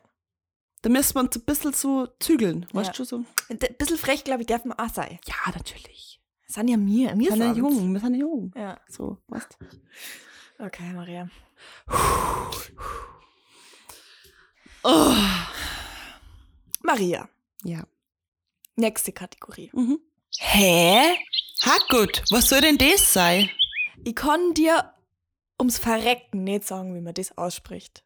[0.82, 2.92] Da müssen wir uns ein bisschen so zügeln, weißt Ja.
[2.94, 3.24] du so?
[3.48, 5.18] Ein bisschen frech, glaube ich, darf man auch sein.
[5.26, 6.20] Ja, natürlich.
[6.46, 7.12] Das sind ja mir.
[7.18, 8.52] Wir sind ja jung, wir sind ja jung.
[8.56, 9.58] Ja, So, weißt
[10.60, 11.28] okay, Maria.
[14.90, 15.14] Oh.
[16.82, 17.28] Maria,
[17.62, 17.84] Ja.
[18.76, 19.70] nächste Kategorie.
[19.74, 20.00] Mhm.
[20.38, 21.14] Hä?
[21.60, 23.50] Hackgut, was soll denn das sein?
[24.04, 24.94] Ich kann dir
[25.60, 28.02] ums Verrecken nicht sagen, wie man das ausspricht.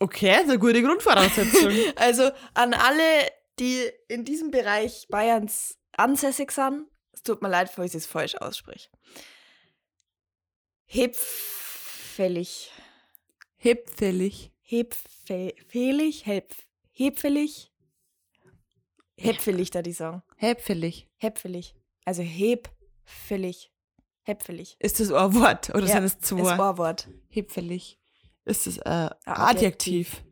[0.00, 1.70] Okay, das ist eine gute Grundvoraussetzung.
[1.96, 3.30] Also an alle,
[3.60, 8.34] die in diesem Bereich Bayerns ansässig sind, es tut mir leid, falls ich es falsch
[8.36, 8.88] ausspreche.
[10.86, 12.72] Hebfällig.
[13.56, 14.50] Hebfällig.
[14.66, 16.24] Hebfällig?
[16.26, 16.54] Heb,
[16.90, 17.70] hebfällig?
[19.16, 20.22] Hebfällig, da die sagen.
[20.36, 21.06] Hebfällig.
[21.16, 21.74] Hebfällig.
[22.04, 23.70] Also hebfällig.
[24.22, 24.76] Hebfällig.
[24.80, 26.52] Ist das ein Wort oder sind es Ist zwei?
[26.52, 27.08] ein Wort.
[27.28, 28.00] Hebfällig.
[28.46, 29.26] Ist das ein Adjektiv.
[29.26, 30.24] Adjektiv?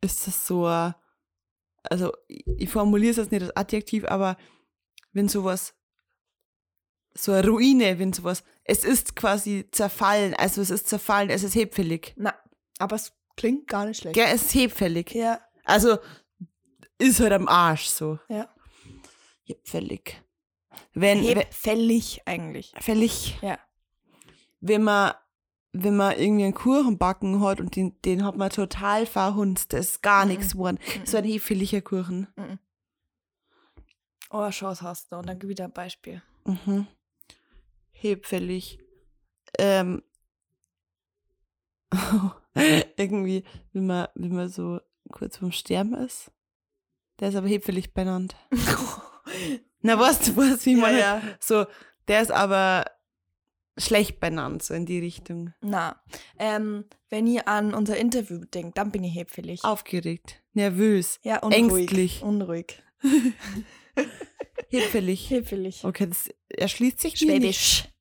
[0.00, 0.94] Ist das so ein,
[1.84, 4.36] also ich ich formuliere es jetzt nicht als Adjektiv, aber
[5.12, 5.74] wenn sowas,
[7.16, 11.54] so eine Ruine, wenn sowas, es ist quasi zerfallen, also es ist zerfallen, es ist
[11.54, 12.14] hebfällig.
[12.16, 12.34] Na,
[12.78, 14.14] aber es klingt gar nicht schlecht.
[14.14, 15.12] Gell, es ist hebfällig.
[15.14, 15.98] Ja, Also
[16.98, 18.18] ist halt am Arsch so.
[18.28, 18.48] ja.
[19.44, 20.22] Hebfällig.
[20.94, 22.72] Wenn, wenn Hebfällig eigentlich.
[22.80, 23.38] fällig.
[23.42, 23.58] Ja.
[24.60, 25.12] wenn man,
[25.72, 29.86] wenn man irgendwie einen Kuchen backen hat und den, den hat man total verhunzt, das
[29.90, 30.30] ist gar Mhm.
[30.32, 30.78] nichts geworden.
[31.04, 32.28] So ein hefeliger Kuchen.
[34.30, 35.16] Oh, Chance hast du.
[35.16, 36.22] Und dann wieder ein Beispiel.
[36.44, 36.86] Mhm.
[38.04, 38.78] Hebfällig.
[39.58, 40.02] Ähm.
[42.96, 44.80] irgendwie, wenn man, wenn man so
[45.10, 46.30] kurz vorm Sterben ist.
[47.20, 48.34] Der ist aber hebfällig benannt.
[49.80, 51.22] Na, weißt du, was, wie man ja.
[51.40, 51.66] so,
[52.08, 52.84] der ist aber
[53.78, 55.54] schlecht benannt, so in die Richtung.
[55.60, 56.00] Na,
[56.38, 59.64] ähm, wenn ihr an unser Interview denkt, dann bin ich hebfällig.
[59.64, 61.82] Aufgeregt, nervös, ja, unruhig.
[61.82, 62.22] ängstlich.
[62.22, 62.82] Unruhig.
[64.68, 65.30] hebfällig.
[65.30, 65.84] Hebfällig.
[65.84, 67.93] Okay, das erschließt sich mir nicht.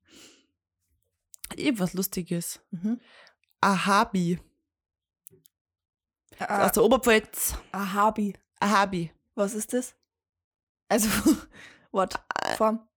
[1.48, 1.66] Schwäbisch.
[1.66, 2.62] Irgendwas Lustiges.
[2.72, 3.00] Mhm.
[3.62, 4.40] Ahabi.
[6.40, 7.56] Ah, Aus der Oberpfalz.
[7.72, 8.34] Ahabi.
[8.60, 9.12] Ahabi.
[9.36, 9.96] Was ist das?
[10.90, 11.08] Also,
[11.92, 12.14] what?
[12.58, 12.88] Form.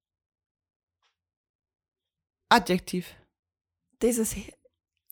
[2.49, 3.15] Adjektiv.
[3.99, 4.37] Das ist.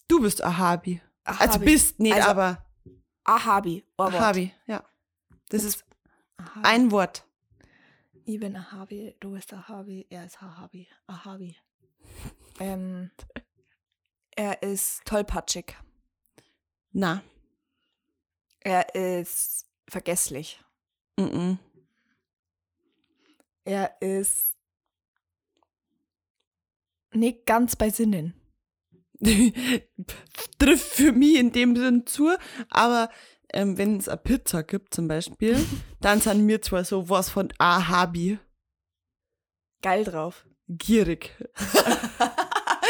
[0.09, 1.01] Du bist Ahabi.
[1.25, 1.65] Also Ahabi.
[1.65, 2.65] bist nicht, Also- aber
[3.25, 3.85] Ahabi.
[3.97, 4.85] Ahabi, ja.
[5.49, 5.85] Das ist
[6.37, 6.61] Ahabi.
[6.67, 7.27] ein Wort.
[8.27, 10.87] Ich bin Ahabi, du bist Ahabi, er ist Ahabi.
[11.07, 11.57] Ahabi.
[12.61, 13.11] Ähm,
[14.37, 15.77] er ist tollpatschig.
[16.93, 17.23] Na.
[18.61, 20.61] Er ist vergesslich.
[21.19, 21.55] Mm
[23.65, 24.57] Er ist
[27.13, 28.35] nicht ganz bei Sinnen.
[30.59, 32.31] Trifft für mich in dem Sinn zu,
[32.69, 33.11] aber
[33.53, 35.65] ähm, wenn es eine Pizza gibt zum Beispiel,
[36.01, 38.39] dann sind wir zwar so was von Ahabi,
[39.83, 40.47] Geil drauf.
[40.67, 41.31] gierig.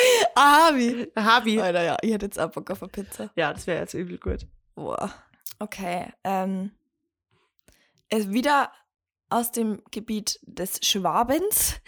[0.35, 1.11] Ahabi.
[1.15, 1.61] Ahabi.
[1.61, 3.31] Alter, ja, ich hätte jetzt auch Bock auf eine Pizza.
[3.37, 4.47] Ja, das wäre jetzt übel gut.
[4.75, 5.13] Boah.
[5.59, 6.13] Okay.
[6.25, 6.73] Ähm,
[8.11, 8.73] wieder
[9.31, 11.81] aus dem Gebiet des Schwabens.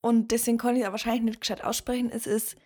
[0.00, 2.10] Und deswegen kann ich es wahrscheinlich nicht gescheit aussprechen.
[2.10, 2.56] Es ist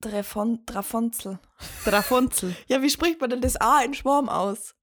[0.00, 1.38] Drafon Drafonzel.
[1.84, 2.54] Drafonzel.
[2.68, 4.74] Ja, wie spricht man denn das A in Schwarm aus?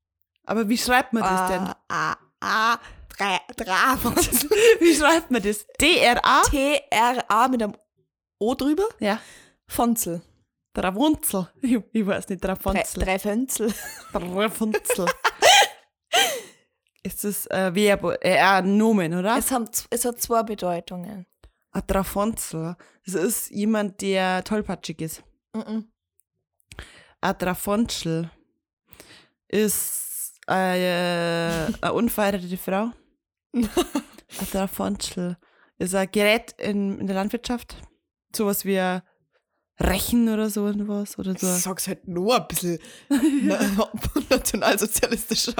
[0.43, 1.73] Aber wie schreibt man das denn?
[1.87, 2.77] A, A,
[3.17, 4.49] Dra, Drafonzel.
[4.79, 5.65] Wie schreibt man das?
[5.79, 6.41] D-R-A?
[6.49, 7.75] T-R-A mit einem
[8.39, 8.87] O drüber.
[8.99, 9.19] Ja.
[9.67, 10.21] Fonzel.
[10.73, 11.47] Dravunzel.
[11.61, 13.03] Ich, ich weiß nicht, Drafonzel.
[13.03, 13.73] drei Fönzel.
[14.11, 15.05] Drafonzel.
[17.03, 19.37] Ist das äh, Verb, äh, ein Nomen, oder?
[19.37, 21.25] Es, haben, es hat zwei Bedeutungen.
[21.71, 22.75] Ein Drafonzel.
[23.05, 25.23] Das ist jemand, der tollpatschig ist.
[25.53, 25.91] Mhm.
[27.21, 28.31] Ein Drafonzel
[29.47, 32.91] ist äh, eine unverheiratete Frau.
[34.39, 35.37] Ein Drafonzel
[35.77, 37.77] ist ein Gerät in, in der Landwirtschaft.
[38.35, 39.01] Sowas wie ein
[39.79, 41.17] Rechen oder so was.
[41.19, 41.47] Oder so.
[41.47, 42.79] sag's halt nur ein bisschen
[43.09, 43.89] na-
[44.29, 45.53] nationalsozialistischer.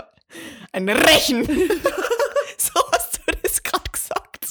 [0.72, 1.46] Ein Rechen.
[2.58, 4.46] so hast du das gerade gesagt.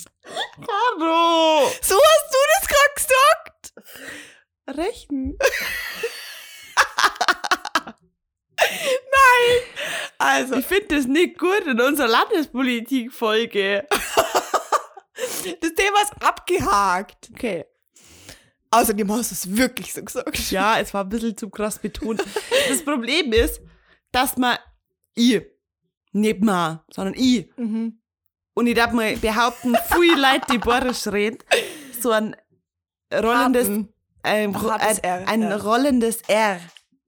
[0.59, 1.68] Hallo!
[1.82, 4.78] So hast du das gerade gesagt.
[4.78, 5.38] Rechen.
[10.18, 13.86] Also, Ich finde das nicht gut in unserer Landespolitik-Folge.
[15.60, 17.30] das Thema ist abgehakt.
[17.34, 17.64] Okay.
[18.70, 20.50] Außerdem hast du es wirklich so gesagt.
[20.50, 22.22] Ja, es war ein bisschen zu krass betont.
[22.68, 23.60] Das Problem ist,
[24.12, 24.58] dass man
[25.14, 25.42] ich,
[26.12, 28.00] nicht mal, sondern ich, Mhm.
[28.54, 31.38] und ich darf mal behaupten, viele Leute, die Borisch reden,
[32.00, 32.34] so ein
[33.12, 33.92] rollendes, Harten.
[34.22, 34.54] ein,
[35.26, 36.60] Ein rollendes R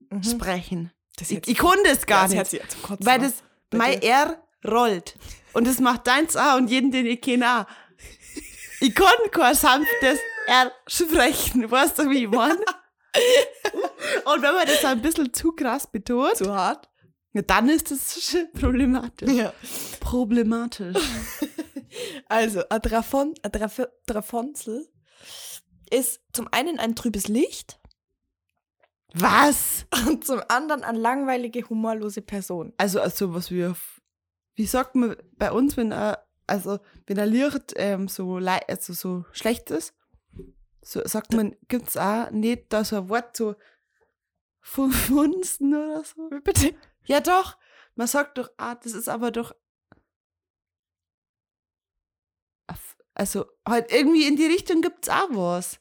[0.09, 0.23] Mhm.
[0.23, 0.91] sprechen.
[1.17, 3.33] Das Ich, ich konnte es gar das nicht, ja zum Kotzen weil das
[3.73, 4.01] mein.
[4.01, 5.15] R rollt.
[5.53, 7.65] Und das macht deins auch und jeden, den ich kenne auch.
[8.79, 12.59] Ich kann kein sanftes R sprechen, weißt du, wie ich meine?
[14.25, 16.87] Und wenn man das ein bisschen zu krass betont, zu hart.
[17.33, 19.31] ja, dann ist das problematisch.
[19.31, 19.53] Ja.
[19.99, 20.97] Problematisch.
[22.27, 24.87] Also, ein, Drafon, ein Draf Drafonzel
[25.89, 27.79] ist zum einen ein trübes Licht
[29.13, 29.85] Was?
[30.07, 32.73] und zum anderen eine langweilige, humorlose Person.
[32.77, 34.01] Also, also was auf,
[34.55, 39.25] wie sagt man bei uns, wenn er, also wenn er Licht ähm, so, also so
[39.31, 39.93] schlecht ist,
[40.81, 43.55] so sagt man, gibt's auch nicht da so ein Wort so
[44.61, 46.29] verfunsten oder so?
[46.43, 46.75] Bitte?
[47.05, 47.57] Ja doch,
[47.95, 49.53] man sagt doch, ah, das ist aber doch,
[53.17, 55.79] also halt irgendwie in die Richtung gibt's auch was.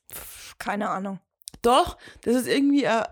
[0.59, 1.21] Keine Ahnung.
[1.67, 3.05] Doch, das ist irgendwie, äh,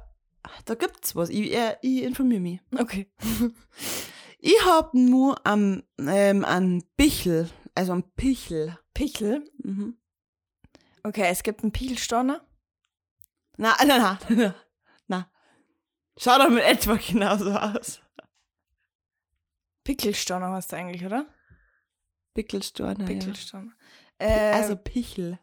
[0.65, 1.29] da gibt's was.
[1.29, 2.61] Ich, äh, ich informiere mich.
[2.79, 3.11] Okay.
[4.47, 8.79] Ich hab nur am ähm, an Pichel, also am Pichel.
[8.93, 9.43] Pichel.
[9.57, 9.97] Mhm.
[11.03, 12.47] Okay, es gibt einen Pichelstorner.
[13.57, 14.55] Na, na, na, na,
[15.07, 15.31] na.
[16.19, 18.03] Schau doch mit etwa genauso aus.
[19.85, 21.25] Pickelstorner hast du eigentlich, oder?
[22.35, 23.07] Pickelstorner, ja.
[23.07, 23.73] Pickelstorner.
[24.19, 25.39] Äh, Also Pichel.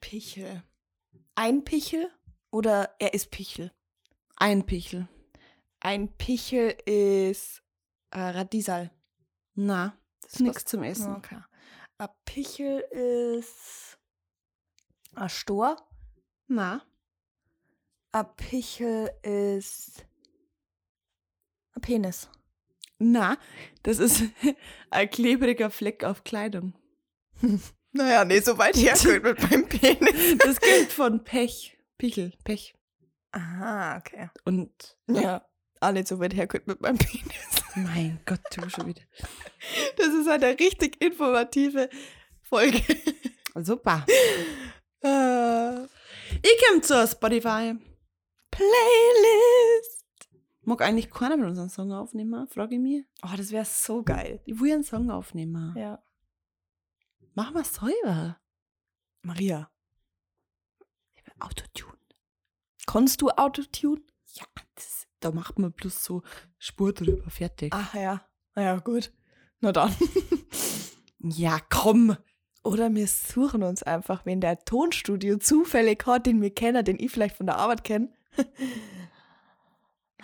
[0.00, 0.62] Pichel.
[1.34, 2.10] Ein Pichel
[2.50, 3.72] oder er ist Pichel?
[4.36, 5.08] Ein Pichel.
[5.80, 7.62] Ein Pichel ist
[8.10, 8.90] äh, Radiesal.
[9.54, 11.14] Na, das ist nichts zum Essen.
[11.16, 11.38] Okay.
[11.98, 13.98] Ein Pichel ist
[15.14, 15.76] ein Stor.
[16.48, 16.82] Na,
[18.12, 20.04] Ein Pichel ist
[21.74, 22.28] ein Penis.
[22.98, 23.36] na,
[23.82, 24.22] das ist
[24.90, 26.74] ein klebriger Fleck auf Kleidung.
[27.92, 30.36] Naja, nee, so weit hergeholt mit meinem Penis.
[30.44, 31.75] Das gilt von Pech.
[31.98, 32.74] Pichel, Pech.
[33.32, 34.30] Aha, okay.
[34.44, 35.46] Und, Ja,
[35.92, 37.62] nicht so weit hergeholt mit meinem Penis.
[37.76, 39.02] mein Gott, du schon wieder.
[39.96, 41.88] Das ist eine richtig informative
[42.42, 42.82] Folge.
[43.54, 44.04] Super.
[45.02, 45.84] Äh,
[46.42, 47.74] Ich komme zur Spotify.
[48.50, 50.04] Playlist.
[50.62, 53.04] Mag eigentlich keiner mit unseren Song aufnehmen, frage ich mich.
[53.22, 54.40] Oh, das wäre so geil.
[54.46, 55.74] Ich will einen Song aufnehmen.
[55.76, 56.02] Ja.
[57.34, 58.40] Mach mal selber.
[59.22, 59.70] Maria.
[61.40, 61.98] Autotune.
[62.86, 64.02] Kannst du Autotune?
[64.34, 66.22] Ja, das, da macht man bloß so
[66.58, 67.72] Spur drüber, fertig.
[67.74, 68.26] Ach ja.
[68.54, 69.12] Ja, gut.
[69.60, 69.94] Na dann.
[71.18, 72.16] Ja, komm.
[72.62, 77.10] Oder wir suchen uns einfach, wenn der Tonstudio zufällig hat, den wir kennen, den ich
[77.10, 78.12] vielleicht von der Arbeit kenne.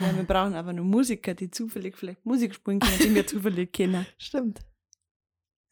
[0.00, 3.74] Ja, wir brauchen aber nur Musiker, die zufällig vielleicht Musik spielen können, die wir zufällig
[3.74, 4.06] kennen.
[4.16, 4.60] Stimmt.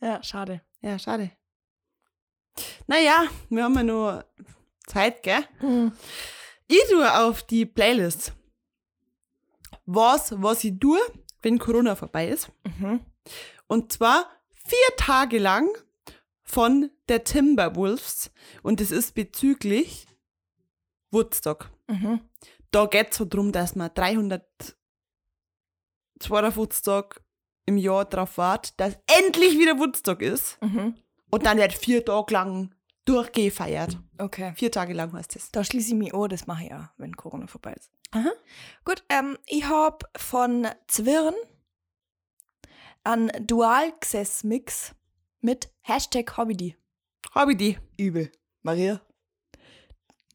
[0.03, 0.61] Ja, schade.
[0.83, 1.33] Ja, schade.
[2.87, 4.25] Naja, wir haben ja nur
[4.91, 5.45] Zeit, gell?
[6.67, 8.33] Ich tue auf die Playlist.
[9.87, 10.99] Was, was ich tue,
[11.43, 12.51] wenn Corona vorbei ist.
[12.65, 13.01] Mhm.
[13.67, 15.69] Und zwar vier Tage lang
[16.43, 18.31] von der Timberwolves.
[18.63, 20.07] Und es ist bezüglich
[21.11, 21.71] Woodstock.
[21.89, 22.21] Mhm.
[22.71, 27.21] Da geht es so drum, dass man 352 Tage
[27.67, 30.61] im Jahr drauf wartet, dass endlich wieder Woodstock ist.
[30.63, 30.95] Mhm.
[31.31, 32.75] Und dann wird vier Tage lang
[33.11, 33.99] durchgefeiert.
[34.19, 34.53] Okay.
[34.55, 35.51] Vier Tage lang heißt es.
[35.51, 37.91] Da schließe ich mich an, das mache ich ja, wenn Corona vorbei ist.
[38.13, 38.31] Aha.
[38.85, 41.35] Gut, ähm, ich habe von Zwirn
[43.05, 44.95] einen Dual-Access-Mix
[45.41, 46.77] mit Hashtag Hobby.
[47.33, 47.79] Habe ich die.
[47.97, 48.31] Übel.
[48.63, 49.01] Maria.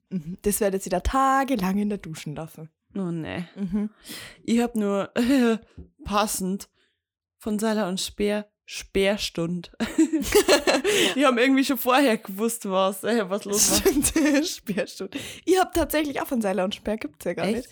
[0.10, 0.38] Mhm.
[0.42, 2.70] Das werde ich wieder tagelang in der Duschen lassen.
[2.96, 3.48] Oh ne.
[3.56, 3.90] Mhm.
[4.44, 5.12] Ich hab nur
[6.04, 6.70] passend
[7.38, 9.72] von Seiler und Speer Sperrstund.
[11.16, 13.78] die haben irgendwie schon vorher gewusst, was, äh, was los war.
[13.78, 15.20] Stimmt, Sperrstunde.
[15.46, 17.56] Ich habe tatsächlich auch von Seiler und Sperr, gibt's ja gar Echt?
[17.58, 17.70] nicht.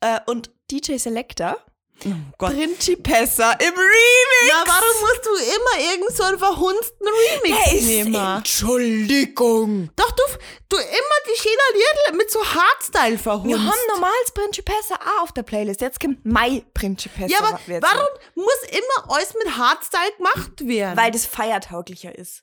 [0.00, 1.56] Äh, und DJ Selector,
[2.04, 2.46] Oh.
[2.46, 4.48] Principessa im Remix.
[4.48, 8.14] Na, warum musst du immer irgend so einen verhunzten Remix nehmen?
[8.38, 9.90] Entschuldigung.
[9.96, 10.22] Doch, du,
[10.68, 13.48] du immer die Schäler Liedl mit so Hardstyle verhunzt.
[13.48, 15.80] Wir haben normales Principessa auch auf der Playlist.
[15.80, 17.28] Jetzt kommt My Principessa.
[17.28, 20.96] ja, aber warum muss immer alles mit Hardstyle gemacht werden?
[20.96, 22.42] Weil das feiertauglicher ist.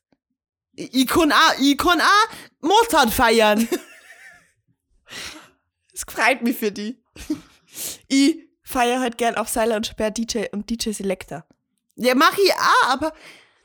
[1.32, 2.28] auch, ich kann auch
[2.62, 3.68] Mozart feiern.
[5.92, 7.04] Es freut mich für die.
[8.08, 11.46] ich feiere halt gern auf Seiler und Sperr DJ und DJ Selector.
[11.96, 13.14] ja, mach ich auch, aber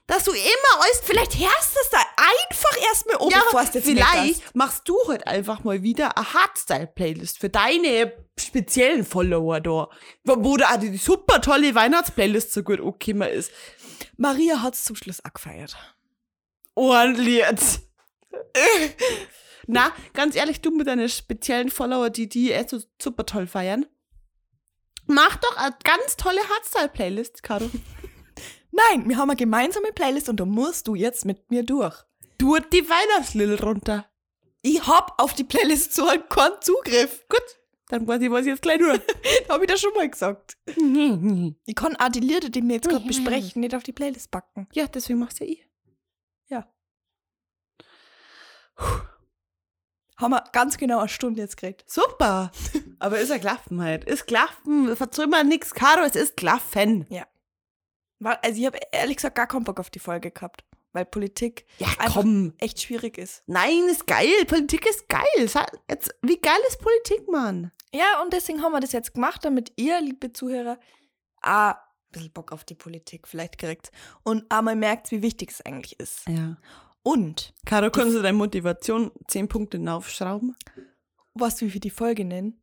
[0.07, 3.69] dass du immer alles Vielleicht hörst du es da einfach erstmal um, Ja, bevor es
[3.75, 3.87] meckerst.
[3.87, 9.89] vielleicht machst du halt einfach mal wieder eine Hardstyle-Playlist für deine speziellen Follower da.
[10.25, 13.51] Wo da die super tolle Weihnachtsplaylist so gut angekommen ist.
[14.17, 15.77] Maria hat es zum Schluss auch gefeiert.
[16.75, 17.81] Ordentlich jetzt.
[19.67, 23.87] Na, ganz ehrlich, du mit deinen speziellen Follower, die die eh so super toll feiern.
[25.07, 27.71] Mach doch eine ganz tolle Hardstyle-Playlist, Caro.
[28.71, 31.95] Nein, wir haben eine gemeinsame Playlist und da musst du jetzt mit mir durch.
[32.39, 34.07] Du die Weihnachtslill runter.
[34.63, 37.27] Ich hab auf die Playlist so einen keinen Zugriff.
[37.29, 37.43] Gut,
[37.89, 38.93] dann weiß ich, was ich jetzt gleich nur.
[39.49, 40.57] Hab ich das schon mal gesagt.
[40.67, 44.67] Ich kann auch die Lieder, die wir jetzt gerade besprechen, nicht auf die Playlist packen.
[44.73, 45.69] ja, deswegen machst ja ich.
[46.49, 46.67] Ja.
[50.25, 51.85] Haben wir ganz genau eine Stunde jetzt geredet.
[51.87, 52.51] Super.
[52.99, 54.05] Aber ist ja Klaffen halt.
[54.05, 54.97] Ist Klaffen,
[55.31, 57.07] mal nix, Caro, es ist Klaffen.
[58.19, 61.67] War- Also ich habe ehrlich gesagt gar keinen Bock auf die Folge gehabt, weil Politik
[61.79, 62.55] Ja, komm.
[62.59, 63.43] echt schwierig ist.
[63.47, 64.33] Nein, ist geil.
[64.47, 65.23] Politik ist geil.
[65.91, 67.71] Jetzt, wie geil ist Politik, Mann?
[67.93, 70.79] Ja, und deswegen haben wir das jetzt gemacht, damit ihr, liebe Zuhörer,
[71.43, 71.77] auch ein
[72.11, 73.91] bisschen Bock auf die Politik vielleicht kriegt
[74.23, 76.27] und einmal merkt, wie wichtig es eigentlich ist.
[76.29, 76.57] Ja.
[77.05, 80.57] Und, Caro, kannst du deine Motivation 10 Punkte aufschrauben?
[81.35, 82.63] weißt du, wie wir die Folge nennen?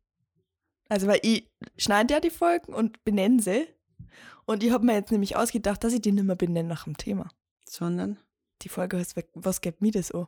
[0.88, 3.68] Also, weil ich schneide ja die Folgen und benenne sie.
[4.44, 6.96] Und ich habe mir jetzt nämlich ausgedacht, dass ich die nicht mehr benenne nach dem
[6.96, 7.30] Thema.
[7.68, 8.18] Sondern.
[8.62, 10.26] Die Folge heißt, was gibt mir das an?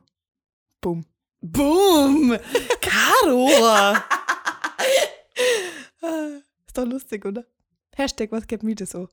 [0.81, 1.05] Boom.
[1.41, 2.37] Boom!
[2.81, 3.97] Caro!
[6.65, 7.45] Ist doch lustig, oder?
[7.95, 9.09] Hashtag, was gibt mir das an?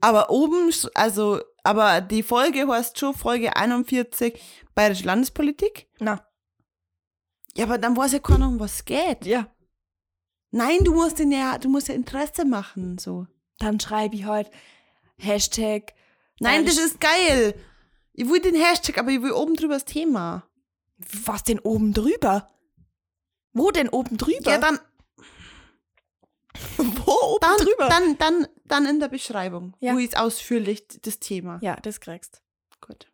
[0.00, 4.40] Aber oben, also, aber die Folge heißt schon Folge 41
[4.74, 5.88] Bayerische Landespolitik.
[5.98, 6.24] Na,
[7.56, 9.24] Ja, aber dann weiß ja keiner, um was es geht.
[9.26, 9.48] ja.
[10.50, 13.26] Nein, du musst den ja, du musst ja Interesse machen, so.
[13.58, 14.50] Dann schreibe ich heute
[15.18, 15.92] Hashtag.
[16.40, 17.54] Nein, das ist geil.
[18.14, 20.48] Ich will den Hashtag, aber ich will oben drüber das Thema.
[21.24, 22.48] Was denn oben drüber?
[23.52, 24.50] Wo denn oben drüber?
[24.52, 24.78] Ja, dann,
[26.76, 27.88] Wo oben dann, drüber?
[27.88, 29.94] dann, dann, dann in der Beschreibung, Ja.
[29.94, 31.58] wo ich ausführlich das Thema.
[31.62, 32.42] ja, das kriegst.
[32.80, 33.06] Gut.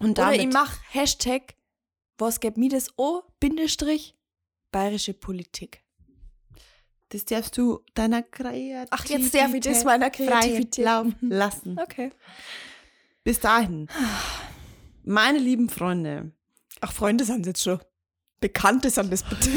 [0.00, 1.54] Und Oder damit, ich mach Hashtag,
[2.18, 4.14] was gibt mir das O, Bindestrich,
[4.72, 5.82] bayerische Politik.
[7.10, 10.84] das darfst du deiner Kreativität Ach, jetzt darf ich das meiner Kreativität.
[10.84, 11.78] laufen lassen.
[11.78, 12.10] Okay.
[13.22, 13.88] Bis dahin,
[15.04, 16.32] meine lieben Freunde,
[16.80, 17.80] Ach, Freunde sind jetzt schon.
[18.40, 19.48] Bekannte sind das bitte.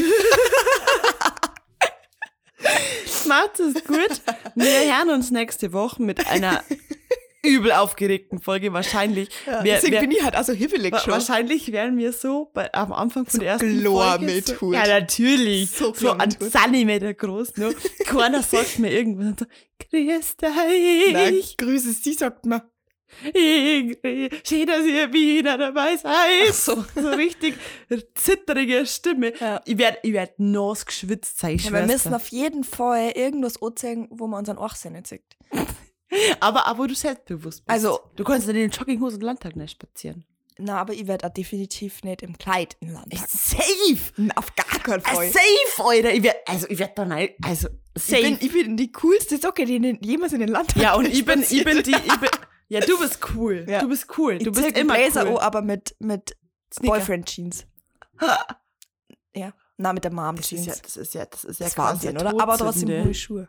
[3.27, 4.21] Macht es gut.
[4.55, 6.63] Wir hören uns nächste Woche mit einer
[7.43, 9.29] übel aufgeregten Folge wahrscheinlich.
[9.45, 11.13] Ja, wer, deswegen wer, bin ich halt also hibbelig wa- schon.
[11.13, 14.25] wahrscheinlich wären wir so bei, am Anfang von So der ersten Folge.
[14.25, 14.73] mit So, Hut.
[14.73, 15.69] ja, natürlich.
[15.71, 16.31] So So, ein.
[16.31, 17.55] Zentimeter groß.
[17.57, 17.73] Nur.
[18.05, 19.27] Keiner sagt mir irgendwas.
[19.27, 19.45] und So,
[19.91, 21.55] Grüß Nein, dich.
[21.57, 22.61] Grüße, sie sagt man.
[23.33, 26.53] Ingrid, schön, dass ihr wieder dabei seid.
[26.53, 26.83] so.
[26.95, 27.55] So richtig
[28.15, 29.33] zitterige Stimme.
[29.39, 29.61] Ja.
[29.65, 34.07] Ich werde ich werd nass geschwitzt sein, Ja, wir müssen auf jeden Fall irgendwas anzeigen,
[34.11, 35.23] wo man unseren Ochsen nicht sieht.
[36.39, 37.69] Aber, aber du selbstbewusst bist.
[37.69, 40.23] Also- du kannst in den Jogginghosen im Landtag nicht spazieren.
[40.59, 43.27] Na, aber ich werde auch definitiv nicht im Kleid im Landtag.
[43.29, 43.97] Safe!
[44.15, 45.27] Na, Auf gar keinen Ah, Fall.
[45.29, 46.13] safe, Alter!
[46.13, 48.21] Ich werd, also, ich werd da nein, also, safe.
[48.21, 50.95] Ich bin, ich bin die coolste Socke, die in den, jemals in den Landtag ja,
[50.95, 52.29] und ich bin, ich bin die, ich bin,
[52.69, 53.65] ja, du bist cool.
[53.69, 53.79] Ja.
[53.81, 54.37] Du bist cool.
[54.39, 55.37] Du Ich bist immer Blazer cool.
[55.37, 56.35] an, aber mit, mit.
[56.81, 57.65] Boyfriend-Jeans.
[59.35, 60.65] ja, na, mit der Das Mom-Jeans.
[60.65, 62.41] ja, das ist ja, das ist ja das quasi Wahnsinn, oder?
[62.41, 63.47] Aber trotzdem hohe Schuhe.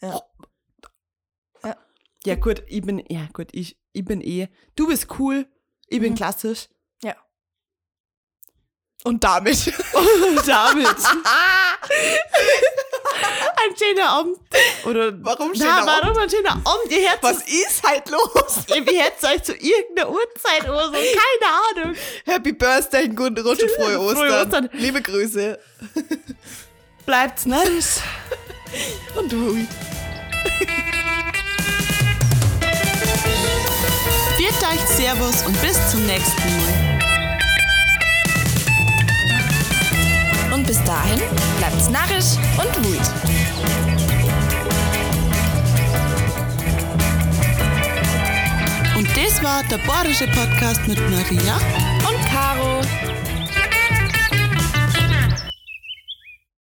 [0.00, 0.20] Ja.
[2.26, 5.46] Ja, gut, ich bin, ja, gut, ich, ich bin eh, du bist cool,
[5.88, 6.16] ich bin Mhm.
[6.16, 6.68] klassisch.
[7.02, 7.14] ja.
[9.04, 9.66] Und damit.
[9.92, 10.96] Und damit.
[13.68, 14.38] Ein schöner Abend.
[14.84, 16.90] Oder, Warum schöner warum ein schöner Abend?
[16.90, 18.58] Ihr hört Was ist halt los?
[18.68, 21.96] Ihr hört euch zu irgendeiner Uhrzeit oder so, keine Ahnung.
[22.24, 24.16] Happy Birthday, guten Rutsch und frohe Ostern.
[24.16, 24.70] Frohe Ostern.
[24.72, 25.58] Liebe Grüße.
[27.06, 28.00] Bleibt's narrisch.
[29.14, 29.54] Und du.
[34.36, 36.83] Viert euch Servus und bis zum nächsten Mal.
[40.54, 41.20] Und bis dahin
[41.58, 43.00] bleibt's narrisch und wut.
[48.96, 51.56] Und das war der Bayerische Podcast mit Maria.
[52.08, 53.13] Und Caro.